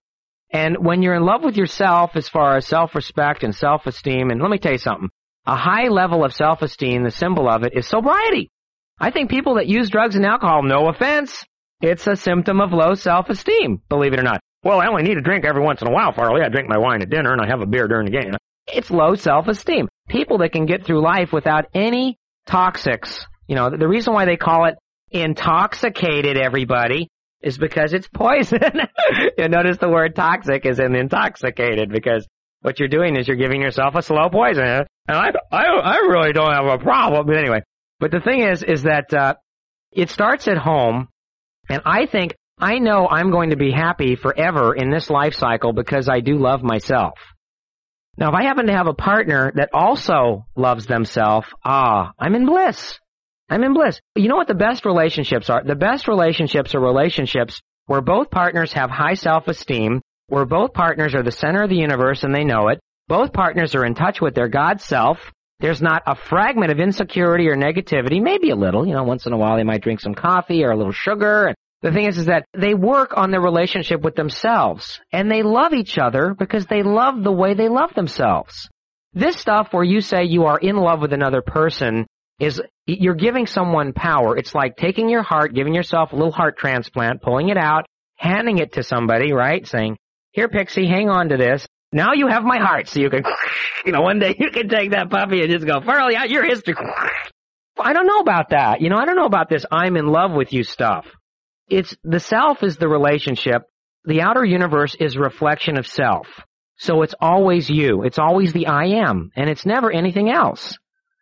And 0.50 0.78
when 0.80 1.02
you're 1.02 1.16
in 1.16 1.26
love 1.26 1.44
with 1.44 1.58
yourself 1.58 2.12
as 2.16 2.30
far 2.30 2.56
as 2.56 2.66
self-respect 2.66 3.44
and 3.44 3.54
self-esteem, 3.54 4.30
and 4.30 4.42
let 4.42 4.50
me 4.50 4.58
tell 4.58 4.72
you 4.72 4.78
something, 4.78 5.10
a 5.46 5.56
high 5.56 5.90
level 5.90 6.24
of 6.24 6.34
self-esteem, 6.34 7.04
the 7.04 7.12
symbol 7.12 7.50
of 7.50 7.64
it 7.64 7.74
is 7.76 7.88
sobriety. 7.88 8.50
I 9.00 9.12
think 9.12 9.30
people 9.30 9.56
that 9.56 9.68
use 9.68 9.90
drugs 9.90 10.16
and 10.16 10.26
alcohol, 10.26 10.64
no 10.64 10.88
offense, 10.88 11.46
it's 11.82 12.08
a 12.08 12.16
symptom 12.16 12.62
of 12.62 12.72
low 12.72 12.96
self-esteem, 12.96 13.82
believe 13.90 14.14
it 14.14 14.20
or 14.20 14.24
not. 14.24 14.42
Well, 14.64 14.82
I 14.82 14.88
only 14.88 15.04
need 15.04 15.18
a 15.18 15.22
drink 15.22 15.46
every 15.46 15.62
once 15.62 15.82
in 15.82 15.88
a 15.88 15.92
while, 15.92 16.12
Farley. 16.14 16.42
I 16.42 16.50
drink 16.50 16.68
my 16.68 16.78
wine 16.78 17.02
at 17.02 17.10
dinner 17.10 17.32
and 17.32 17.42
I 17.42 17.48
have 17.48 17.62
a 17.62 17.68
beer 17.68 17.88
during 17.88 18.06
the 18.06 18.20
game. 18.20 18.34
It's 18.68 18.90
low 18.90 19.16
self-esteem. 19.16 19.88
People 20.10 20.40
that 20.40 20.52
can 20.52 20.66
get 20.66 20.86
through 20.86 21.02
life 21.02 21.32
without 21.32 21.66
any 21.74 22.18
toxics. 22.50 23.20
You 23.48 23.56
know, 23.56 23.70
the 23.70 23.88
reason 23.88 24.14
why 24.14 24.26
they 24.26 24.36
call 24.36 24.66
it 24.66 24.76
intoxicated, 25.12 26.38
everybody, 26.38 27.08
is 27.42 27.58
because 27.58 27.94
it's 27.94 28.08
poison. 28.08 28.60
you 29.38 29.48
notice 29.48 29.78
the 29.78 29.90
word 29.90 30.16
toxic 30.16 30.66
is 30.66 30.80
in 30.80 30.96
intoxicated 30.96 31.90
because 31.90 32.28
what 32.62 32.80
you're 32.80 32.90
doing 32.90 33.16
is 33.16 33.28
you're 33.28 33.38
giving 33.38 33.62
yourself 33.62 33.96
a 33.96 34.02
slow 34.02 34.30
poison. 34.30 34.64
And 34.64 34.86
I, 35.08 35.32
I, 35.52 35.64
I 35.64 35.96
really 35.98 36.34
don't 36.34 36.52
have 36.52 36.66
a 36.66 36.84
problem. 36.84 37.28
But 37.28 37.38
anyway, 37.38 37.62
but 38.00 38.12
the 38.12 38.20
thing 38.20 38.42
is, 38.42 38.64
is 38.64 38.84
that, 38.84 39.14
uh, 39.14 39.36
it 39.92 40.10
starts 40.10 40.48
at 40.48 40.58
home. 40.58 41.08
And 41.70 41.82
I 41.86 42.06
think, 42.06 42.36
I 42.60 42.80
know 42.80 43.08
I'm 43.08 43.32
going 43.32 43.52
to 43.52 43.56
be 43.56 43.72
happy 43.72 44.16
forever 44.16 44.74
in 44.76 44.90
this 44.90 45.10
life 45.10 45.36
cycle 45.36 45.74
because 45.74 46.10
I 46.10 46.22
do 46.22 46.38
love 46.38 46.64
myself. 46.64 47.14
Now, 48.18 48.30
if 48.30 48.34
I 48.34 48.44
happen 48.44 48.66
to 48.66 48.74
have 48.74 48.88
a 48.88 48.96
partner 48.96 49.52
that 49.56 49.70
also 49.74 50.48
loves 50.56 50.88
themselves, 50.88 51.48
ah, 51.64 52.14
I'm 52.18 52.34
in 52.34 52.48
bliss. 52.48 53.00
I'm 53.50 53.64
in 53.64 53.74
bliss. 53.74 54.00
You 54.16 54.28
know 54.28 54.36
what 54.36 54.48
the 54.48 54.54
best 54.54 54.86
relationships 54.86 55.50
are? 55.50 55.64
The 55.64 55.76
best 55.76 56.08
relationships 56.08 56.76
are 56.76 56.80
relationships 56.80 57.62
where 57.86 58.02
both 58.02 58.30
partners 58.30 58.74
have 58.74 58.90
high 58.90 59.14
self-esteem, 59.14 60.02
where 60.28 60.46
both 60.46 60.74
partners 60.74 61.16
are 61.16 61.24
the 61.24 61.32
center 61.32 61.64
of 61.64 61.70
the 61.70 61.78
universe 61.78 62.24
and 62.24 62.36
they 62.36 62.44
know 62.44 62.68
it. 62.68 62.80
Both 63.08 63.32
partners 63.32 63.76
are 63.76 63.86
in 63.86 63.96
touch 63.96 64.20
with 64.20 64.36
their 64.36 64.50
God 64.50 64.82
self. 64.82 65.18
There's 65.60 65.82
not 65.82 66.04
a 66.06 66.16
fragment 66.16 66.72
of 66.72 66.80
insecurity 66.80 67.48
or 67.48 67.56
negativity, 67.56 68.22
maybe 68.22 68.50
a 68.50 68.56
little, 68.56 68.86
you 68.86 68.94
know, 68.94 69.04
once 69.04 69.26
in 69.26 69.34
a 69.34 69.38
while 69.38 69.56
they 69.56 69.64
might 69.64 69.82
drink 69.82 70.02
some 70.02 70.14
coffee 70.14 70.64
or 70.64 70.72
a 70.72 70.78
little 70.78 70.92
sugar 70.92 71.54
the 71.82 71.92
thing 71.92 72.08
is, 72.08 72.18
is 72.18 72.26
that 72.26 72.46
they 72.58 72.74
work 72.74 73.16
on 73.16 73.30
their 73.30 73.42
relationship 73.42 74.02
with 74.02 74.16
themselves 74.16 75.00
and 75.12 75.30
they 75.30 75.44
love 75.44 75.74
each 75.74 75.98
other 75.98 76.34
because 76.34 76.66
they 76.66 76.82
love 76.82 77.24
the 77.24 77.32
way 77.32 77.54
they 77.54 77.70
love 77.70 77.94
themselves. 77.94 78.68
This 79.14 79.38
stuff 79.38 79.70
where 79.72 79.84
you 79.84 80.02
say 80.02 80.26
you 80.26 80.46
are 80.46 80.58
in 80.58 80.76
love 80.76 81.02
with 81.02 81.14
another 81.14 81.42
person 81.42 82.08
is 82.40 82.62
you're 82.88 83.16
giving 83.16 83.48
someone 83.48 83.94
power. 83.94 84.38
It's 84.38 84.56
like 84.56 84.78
taking 84.78 85.10
your 85.10 85.24
heart, 85.24 85.54
giving 85.54 85.76
yourself 85.76 86.14
a 86.14 86.16
little 86.16 86.32
heart 86.32 86.58
transplant, 86.58 87.22
pulling 87.22 87.50
it 87.50 87.58
out, 87.58 87.86
handing 88.16 88.58
it 88.58 88.74
to 88.74 88.84
somebody, 88.84 89.34
right? 89.34 89.68
Saying, 89.68 89.98
here, 90.32 90.48
Pixie, 90.48 90.88
hang 90.88 91.10
on 91.10 91.30
to 91.30 91.38
this. 91.38 91.68
Now 91.92 92.14
you 92.14 92.28
have 92.28 92.44
my 92.44 92.58
heart, 92.58 92.88
so 92.88 93.00
you 93.00 93.10
can, 93.10 93.24
you 93.86 93.92
know, 93.92 94.02
one 94.02 94.20
day 94.20 94.36
you 94.40 94.52
can 94.52 94.70
take 94.70 94.92
that 94.92 95.10
puppy 95.10 95.42
and 95.42 95.52
just 95.52 95.66
go, 95.66 95.82
Farley, 95.82 96.16
out 96.16 96.30
your 96.30 96.44
history. 96.44 96.76
I 97.80 97.94
don't 97.94 98.08
know 98.08 98.20
about 98.20 98.50
that. 98.50 98.82
You 98.82 98.90
know, 98.90 98.98
I 98.98 99.06
don't 99.06 99.16
know 99.16 99.26
about 99.26 99.50
this 99.50 99.66
I'm 99.72 99.98
in 99.98 100.08
love 100.08 100.32
with 100.32 100.52
you 100.52 100.64
stuff. 100.64 101.06
It's 101.70 101.96
the 102.04 102.20
self 102.20 102.64
is 102.64 102.78
the 102.78 102.88
relationship. 102.88 103.64
The 104.06 104.22
outer 104.22 104.44
universe 104.44 104.96
is 104.96 105.18
reflection 105.18 105.78
of 105.78 105.86
self. 105.86 106.28
So 106.78 107.02
it's 107.02 107.16
always 107.20 107.70
you. 107.70 108.04
It's 108.04 108.20
always 108.20 108.54
the 108.54 108.68
I 108.68 109.02
am, 109.06 109.32
and 109.36 109.50
it's 109.50 109.66
never 109.66 109.92
anything 109.92 110.30
else. 110.30 110.78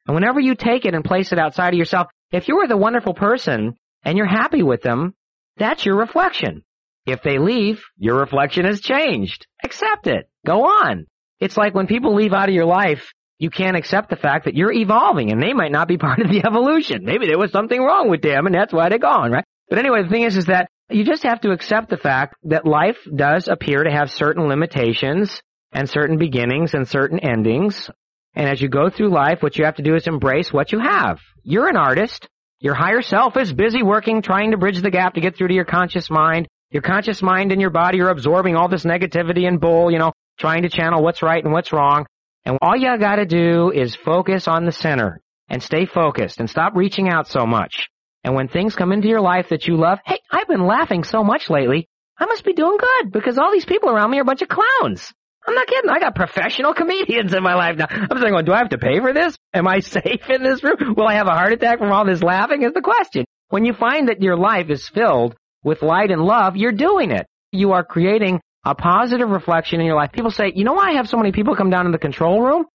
And 0.06 0.16
whenever 0.16 0.40
you 0.40 0.56
take 0.56 0.86
it 0.86 0.94
and 0.94 1.04
place 1.04 1.32
it 1.32 1.40
outside 1.40 1.74
of 1.74 1.78
yourself, 1.78 2.08
if 2.32 2.48
you 2.48 2.60
are 2.60 2.68
the 2.68 2.78
wonderful 2.78 3.14
person 3.14 3.76
and 4.04 4.18
you're 4.18 4.28
happy 4.28 4.64
with 4.64 4.82
them, 4.82 5.14
that's 5.58 5.86
your 5.86 5.98
reflection. 5.98 6.64
If 7.06 7.22
they 7.22 7.38
leave, 7.38 7.84
your 7.98 8.20
reflection 8.20 8.66
has 8.66 8.82
changed. 8.82 9.48
Accept 9.64 10.08
it. 10.08 10.30
Go 10.46 10.66
on. 10.66 11.06
It's 11.40 11.58
like 11.58 11.76
when 11.76 11.88
people 11.88 12.16
leave 12.16 12.34
out 12.34 12.50
of 12.50 12.56
your 12.56 12.66
life, 12.66 13.14
you 13.38 13.50
can't 13.50 13.78
accept 13.78 14.10
the 14.10 14.16
fact 14.16 14.46
that 14.46 14.56
you're 14.56 14.72
evolving 14.72 15.32
and 15.32 15.42
they 15.42 15.54
might 15.54 15.72
not 15.72 15.88
be 15.88 15.98
part 16.00 16.20
of 16.20 16.30
the 16.30 16.44
evolution. 16.46 17.04
Maybe 17.04 17.28
there 17.28 17.38
was 17.38 17.52
something 17.52 17.82
wrong 17.82 18.10
with 18.10 18.22
them 18.22 18.46
and 18.46 18.56
that's 18.56 18.74
why 18.74 18.90
they're 18.90 19.00
gone, 19.00 19.32
right? 19.32 19.46
But 19.70 19.80
anyway, 19.80 20.04
the 20.04 20.10
thing 20.10 20.24
is, 20.24 20.38
is 20.38 20.46
that 20.46 20.70
you 20.90 21.04
just 21.04 21.24
have 21.24 21.42
to 21.42 21.52
accept 21.52 21.90
the 21.90 21.98
fact 21.98 22.36
that 22.44 22.66
life 22.66 22.98
does 23.14 23.48
appear 23.48 23.84
to 23.84 23.92
have 23.92 24.12
certain 24.12 24.48
limitations 24.48 25.42
and 25.72 25.90
certain 25.90 26.18
beginnings 26.18 26.74
and 26.74 26.88
certain 26.88 27.20
endings. 27.20 27.90
And 28.36 28.50
as 28.50 28.62
you 28.62 28.68
go 28.68 28.90
through 28.90 29.10
life, 29.10 29.42
what 29.42 29.58
you 29.58 29.66
have 29.66 29.76
to 29.76 29.84
do 29.84 29.96
is 29.96 30.08
embrace 30.08 30.52
what 30.52 30.72
you 30.72 30.80
have. 30.80 31.20
You're 31.44 31.70
an 31.70 31.78
artist. 31.78 32.28
Your 32.60 32.74
higher 32.74 33.02
self 33.02 33.38
is 33.38 33.54
busy 33.54 33.82
working, 33.82 34.22
trying 34.22 34.52
to 34.52 34.58
bridge 34.58 34.82
the 34.82 34.92
gap 34.92 35.14
to 35.14 35.22
get 35.22 35.38
through 35.38 35.50
to 35.50 35.54
your 35.54 35.66
conscious 35.66 36.10
mind. 36.10 36.48
Your 36.72 36.82
conscious 36.82 37.22
mind 37.22 37.52
and 37.52 37.62
your 37.62 37.70
body 37.70 38.02
are 38.02 38.10
absorbing 38.10 38.56
all 38.56 38.68
this 38.68 38.84
negativity 38.84 39.48
and 39.48 39.62
bull, 39.62 39.92
you 39.92 40.00
know, 40.00 40.12
trying 40.38 40.64
to 40.64 40.70
channel 40.70 41.02
what's 41.02 41.22
right 41.22 41.44
and 41.44 41.54
what's 41.54 41.72
wrong. 41.72 42.06
And 42.44 42.58
all 42.62 42.76
you 42.76 42.98
gotta 42.98 43.26
do 43.26 43.72
is 43.72 43.96
focus 43.96 44.48
on 44.48 44.66
the 44.66 44.72
center 44.72 45.22
and 45.48 45.64
stay 45.64 45.86
focused 45.86 46.40
and 46.40 46.50
stop 46.50 46.76
reaching 46.76 47.08
out 47.08 47.28
so 47.28 47.46
much. 47.46 47.88
And 48.24 48.36
when 48.36 48.48
things 48.48 48.76
come 48.76 48.92
into 48.92 49.08
your 49.08 49.22
life 49.22 49.50
that 49.50 49.68
you 49.68 49.78
love, 49.78 50.00
hey, 50.06 50.20
I've 50.32 50.48
been 50.48 50.66
laughing 50.66 51.04
so 51.04 51.24
much 51.24 51.50
lately. 51.50 51.88
I 52.18 52.26
must 52.26 52.44
be 52.44 52.54
doing 52.54 52.78
good 52.78 53.12
because 53.12 53.38
all 53.38 53.52
these 53.52 53.66
people 53.66 53.90
around 53.90 54.12
me 54.12 54.18
are 54.18 54.24
a 54.24 54.26
bunch 54.26 54.42
of 54.42 54.50
clowns. 54.50 55.14
I'm 55.48 55.54
not 55.54 55.68
kidding. 55.68 55.90
I 55.90 56.00
got 56.00 56.16
professional 56.16 56.74
comedians 56.74 57.34
in 57.34 57.44
my 57.44 57.56
life 57.56 57.78
now. 57.78 57.88
I'm 57.90 58.20
saying, 58.20 58.34
well, 58.34 58.44
do 58.44 58.54
I 58.54 58.58
have 58.58 58.70
to 58.70 58.78
pay 58.78 59.00
for 59.00 59.14
this? 59.14 59.36
Am 59.54 59.68
I 59.68 59.80
safe 59.80 60.30
in 60.30 60.44
this 60.44 60.64
room? 60.64 60.96
Will 60.98 61.08
I 61.08 61.14
have 61.16 61.28
a 61.28 61.32
heart 61.32 61.54
attack 61.54 61.80
from 61.80 61.92
all 61.92 62.06
this 62.06 62.24
laughing 62.24 62.64
is 62.64 62.74
the 62.74 62.82
question. 62.82 63.26
When 63.50 63.66
you 63.66 63.74
find 63.74 64.10
that 64.10 64.22
your 64.22 64.38
life 64.38 64.70
is 64.70 64.90
filled 64.90 65.36
with 65.64 65.82
light 65.82 66.12
and 66.12 66.22
love, 66.22 66.56
you're 66.56 66.72
doing 66.72 67.12
it. 67.12 67.28
You 67.52 67.74
are 67.74 67.84
creating 67.84 68.42
a 68.66 68.74
positive 68.74 69.30
reflection 69.30 69.80
in 69.80 69.86
your 69.86 69.96
life. 69.96 70.12
People 70.12 70.32
say, 70.32 70.52
you 70.56 70.64
know 70.64 70.74
why 70.74 70.90
I 70.90 70.94
have 70.94 71.08
so 71.08 71.18
many 71.18 71.32
people 71.32 71.56
come 71.56 71.70
down 71.70 71.86
in 71.86 71.92
the 71.92 72.00
control 72.00 72.42
room? 72.42 72.66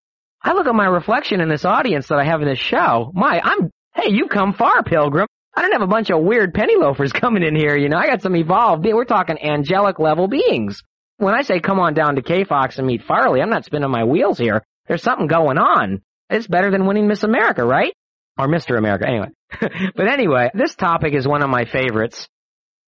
I 0.41 0.53
look 0.53 0.65
at 0.65 0.73
my 0.73 0.85
reflection 0.85 1.41
in 1.41 1.49
this 1.49 1.65
audience 1.65 2.07
that 2.07 2.17
I 2.19 2.23
have 2.23 2.41
in 2.41 2.47
this 2.47 2.57
show. 2.57 3.11
My, 3.13 3.41
I'm, 3.43 3.69
hey, 3.93 4.09
you 4.09 4.27
come 4.27 4.53
far, 4.53 4.81
pilgrim. 4.81 5.27
I 5.53 5.61
don't 5.61 5.73
have 5.73 5.81
a 5.81 5.87
bunch 5.87 6.09
of 6.09 6.23
weird 6.23 6.53
penny 6.53 6.77
loafers 6.77 7.11
coming 7.13 7.43
in 7.43 7.55
here, 7.55 7.75
you 7.75 7.89
know. 7.89 7.97
I 7.97 8.07
got 8.07 8.21
some 8.21 8.35
evolved. 8.35 8.85
We're 8.85 9.03
talking 9.03 9.37
angelic 9.43 9.99
level 9.99 10.27
beings. 10.27 10.81
When 11.21 11.35
I 11.35 11.43
say 11.43 11.59
come 11.59 11.79
on 11.79 11.93
down 11.93 12.15
to 12.15 12.23
K-Fox 12.23 12.79
and 12.79 12.87
meet 12.87 13.03
Farley, 13.03 13.41
I'm 13.41 13.51
not 13.51 13.63
spinning 13.63 13.91
my 13.91 14.05
wheels 14.05 14.39
here. 14.39 14.63
There's 14.87 15.03
something 15.03 15.27
going 15.27 15.59
on. 15.59 16.01
It's 16.31 16.47
better 16.47 16.71
than 16.71 16.87
winning 16.87 17.07
Miss 17.07 17.21
America, 17.21 17.63
right? 17.63 17.93
Or 18.39 18.47
Mr. 18.47 18.75
America, 18.75 19.05
anyway. 19.07 19.27
but 19.95 20.07
anyway, 20.07 20.49
this 20.55 20.73
topic 20.73 21.13
is 21.13 21.27
one 21.27 21.43
of 21.43 21.49
my 21.51 21.65
favorites. 21.65 22.27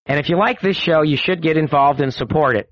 And 0.08 0.20
if 0.20 0.30
you 0.30 0.38
like 0.40 0.62
this 0.62 0.76
show, 0.76 1.04
you 1.04 1.16
should 1.16 1.44
get 1.44 1.58
involved 1.58 2.02
and 2.02 2.12
support 2.12 2.56
it. 2.56 2.72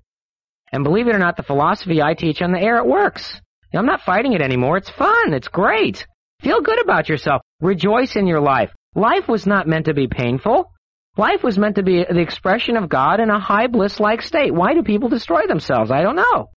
And 0.72 0.82
believe 0.82 1.06
it 1.06 1.14
or 1.14 1.20
not, 1.20 1.36
the 1.36 1.44
philosophy 1.44 2.02
I 2.02 2.14
teach 2.14 2.42
on 2.42 2.50
the 2.50 2.60
air, 2.60 2.78
it 2.78 2.86
works. 2.86 3.40
I'm 3.72 3.86
not 3.86 4.00
fighting 4.00 4.32
it 4.32 4.42
anymore. 4.42 4.78
It's 4.78 4.90
fun. 4.90 5.32
It's 5.32 5.46
great. 5.46 6.08
Feel 6.40 6.60
good 6.60 6.82
about 6.82 7.08
yourself. 7.08 7.40
Rejoice 7.60 8.16
in 8.16 8.26
your 8.26 8.40
life. 8.40 8.72
Life 8.96 9.28
was 9.28 9.46
not 9.46 9.68
meant 9.68 9.84
to 9.84 9.94
be 9.94 10.08
painful. 10.08 10.72
Life 11.16 11.42
was 11.42 11.58
meant 11.58 11.76
to 11.76 11.82
be 11.82 12.04
the 12.04 12.20
expression 12.20 12.76
of 12.76 12.88
God 12.88 13.20
in 13.20 13.28
a 13.28 13.38
high 13.38 13.66
bliss-like 13.66 14.22
state. 14.22 14.54
Why 14.54 14.72
do 14.72 14.82
people 14.82 15.10
destroy 15.10 15.46
themselves? 15.46 15.90
I 15.90 16.02
don't 16.02 16.16
know. 16.16 16.48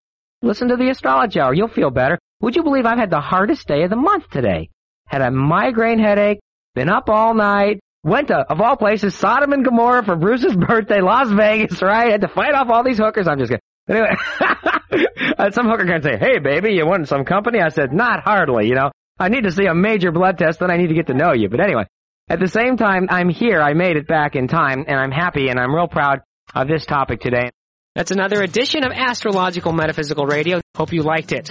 Listen 0.41 0.69
to 0.69 0.77
the 0.77 0.89
astrology 0.89 1.41
hour. 1.41 1.53
You'll 1.53 1.67
feel 1.67 1.89
better. 1.89 2.17
Would 2.39 2.55
you 2.55 2.63
believe 2.63 2.85
I've 2.85 2.97
had 2.97 3.09
the 3.09 3.19
hardest 3.19 3.67
day 3.67 3.83
of 3.83 3.89
the 3.89 3.97
month 3.97 4.29
today? 4.29 4.69
Had 5.07 5.21
a 5.21 5.29
migraine 5.29 5.99
headache, 5.99 6.39
been 6.73 6.89
up 6.89 7.09
all 7.09 7.33
night, 7.33 7.79
went 8.03 8.29
to, 8.29 8.37
of 8.37 8.61
all 8.61 8.77
places, 8.77 9.13
Sodom 9.15 9.51
and 9.51 9.65
Gomorrah 9.65 10.05
for 10.05 10.15
Bruce's 10.15 10.55
birthday, 10.67 11.01
Las 11.01 11.29
Vegas, 11.31 11.81
right? 11.81 12.11
Had 12.11 12.21
to 12.21 12.29
fight 12.29 12.53
off 12.53 12.69
all 12.69 12.83
these 12.83 12.97
hookers. 12.97 13.27
I'm 13.27 13.39
just 13.39 13.51
kidding. 13.51 13.61
Anyway, 13.89 14.15
uh, 15.37 15.51
some 15.51 15.67
hooker 15.67 15.85
can 15.85 16.01
say, 16.01 16.17
hey 16.17 16.39
baby, 16.39 16.73
you 16.73 16.85
want 16.85 17.07
some 17.09 17.25
company? 17.25 17.59
I 17.59 17.69
said, 17.69 17.91
not 17.91 18.23
hardly, 18.23 18.67
you 18.67 18.75
know. 18.75 18.91
I 19.19 19.29
need 19.29 19.43
to 19.43 19.51
see 19.51 19.65
a 19.65 19.75
major 19.75 20.11
blood 20.11 20.37
test, 20.37 20.59
then 20.59 20.71
I 20.71 20.77
need 20.77 20.87
to 20.87 20.95
get 20.95 21.07
to 21.07 21.13
know 21.13 21.33
you. 21.33 21.49
But 21.49 21.59
anyway, 21.59 21.85
at 22.27 22.39
the 22.39 22.47
same 22.47 22.75
time, 22.77 23.07
I'm 23.09 23.29
here. 23.29 23.61
I 23.61 23.73
made 23.73 23.97
it 23.97 24.07
back 24.07 24.35
in 24.35 24.47
time, 24.47 24.85
and 24.88 24.99
I'm 24.99 25.11
happy, 25.11 25.49
and 25.49 25.59
I'm 25.59 25.73
real 25.73 25.88
proud 25.88 26.21
of 26.53 26.67
this 26.67 26.85
topic 26.85 27.21
today. 27.21 27.51
That's 27.93 28.11
another 28.11 28.41
edition 28.41 28.83
of 28.83 28.91
Astrological 28.91 29.73
Metaphysical 29.73 30.25
Radio. 30.25 30.59
Hope 30.75 30.91
you 30.91 31.03
liked 31.03 31.31
it. 31.31 31.49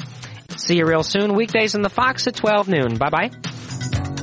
See 0.57 0.77
you 0.77 0.87
real 0.87 1.03
soon, 1.03 1.35
weekdays 1.35 1.75
in 1.75 1.83
the 1.83 1.91
Fox 1.91 2.27
at 2.27 2.37
12 2.37 2.69
noon. 2.69 2.97
Bye 2.97 3.11
bye. 3.11 4.14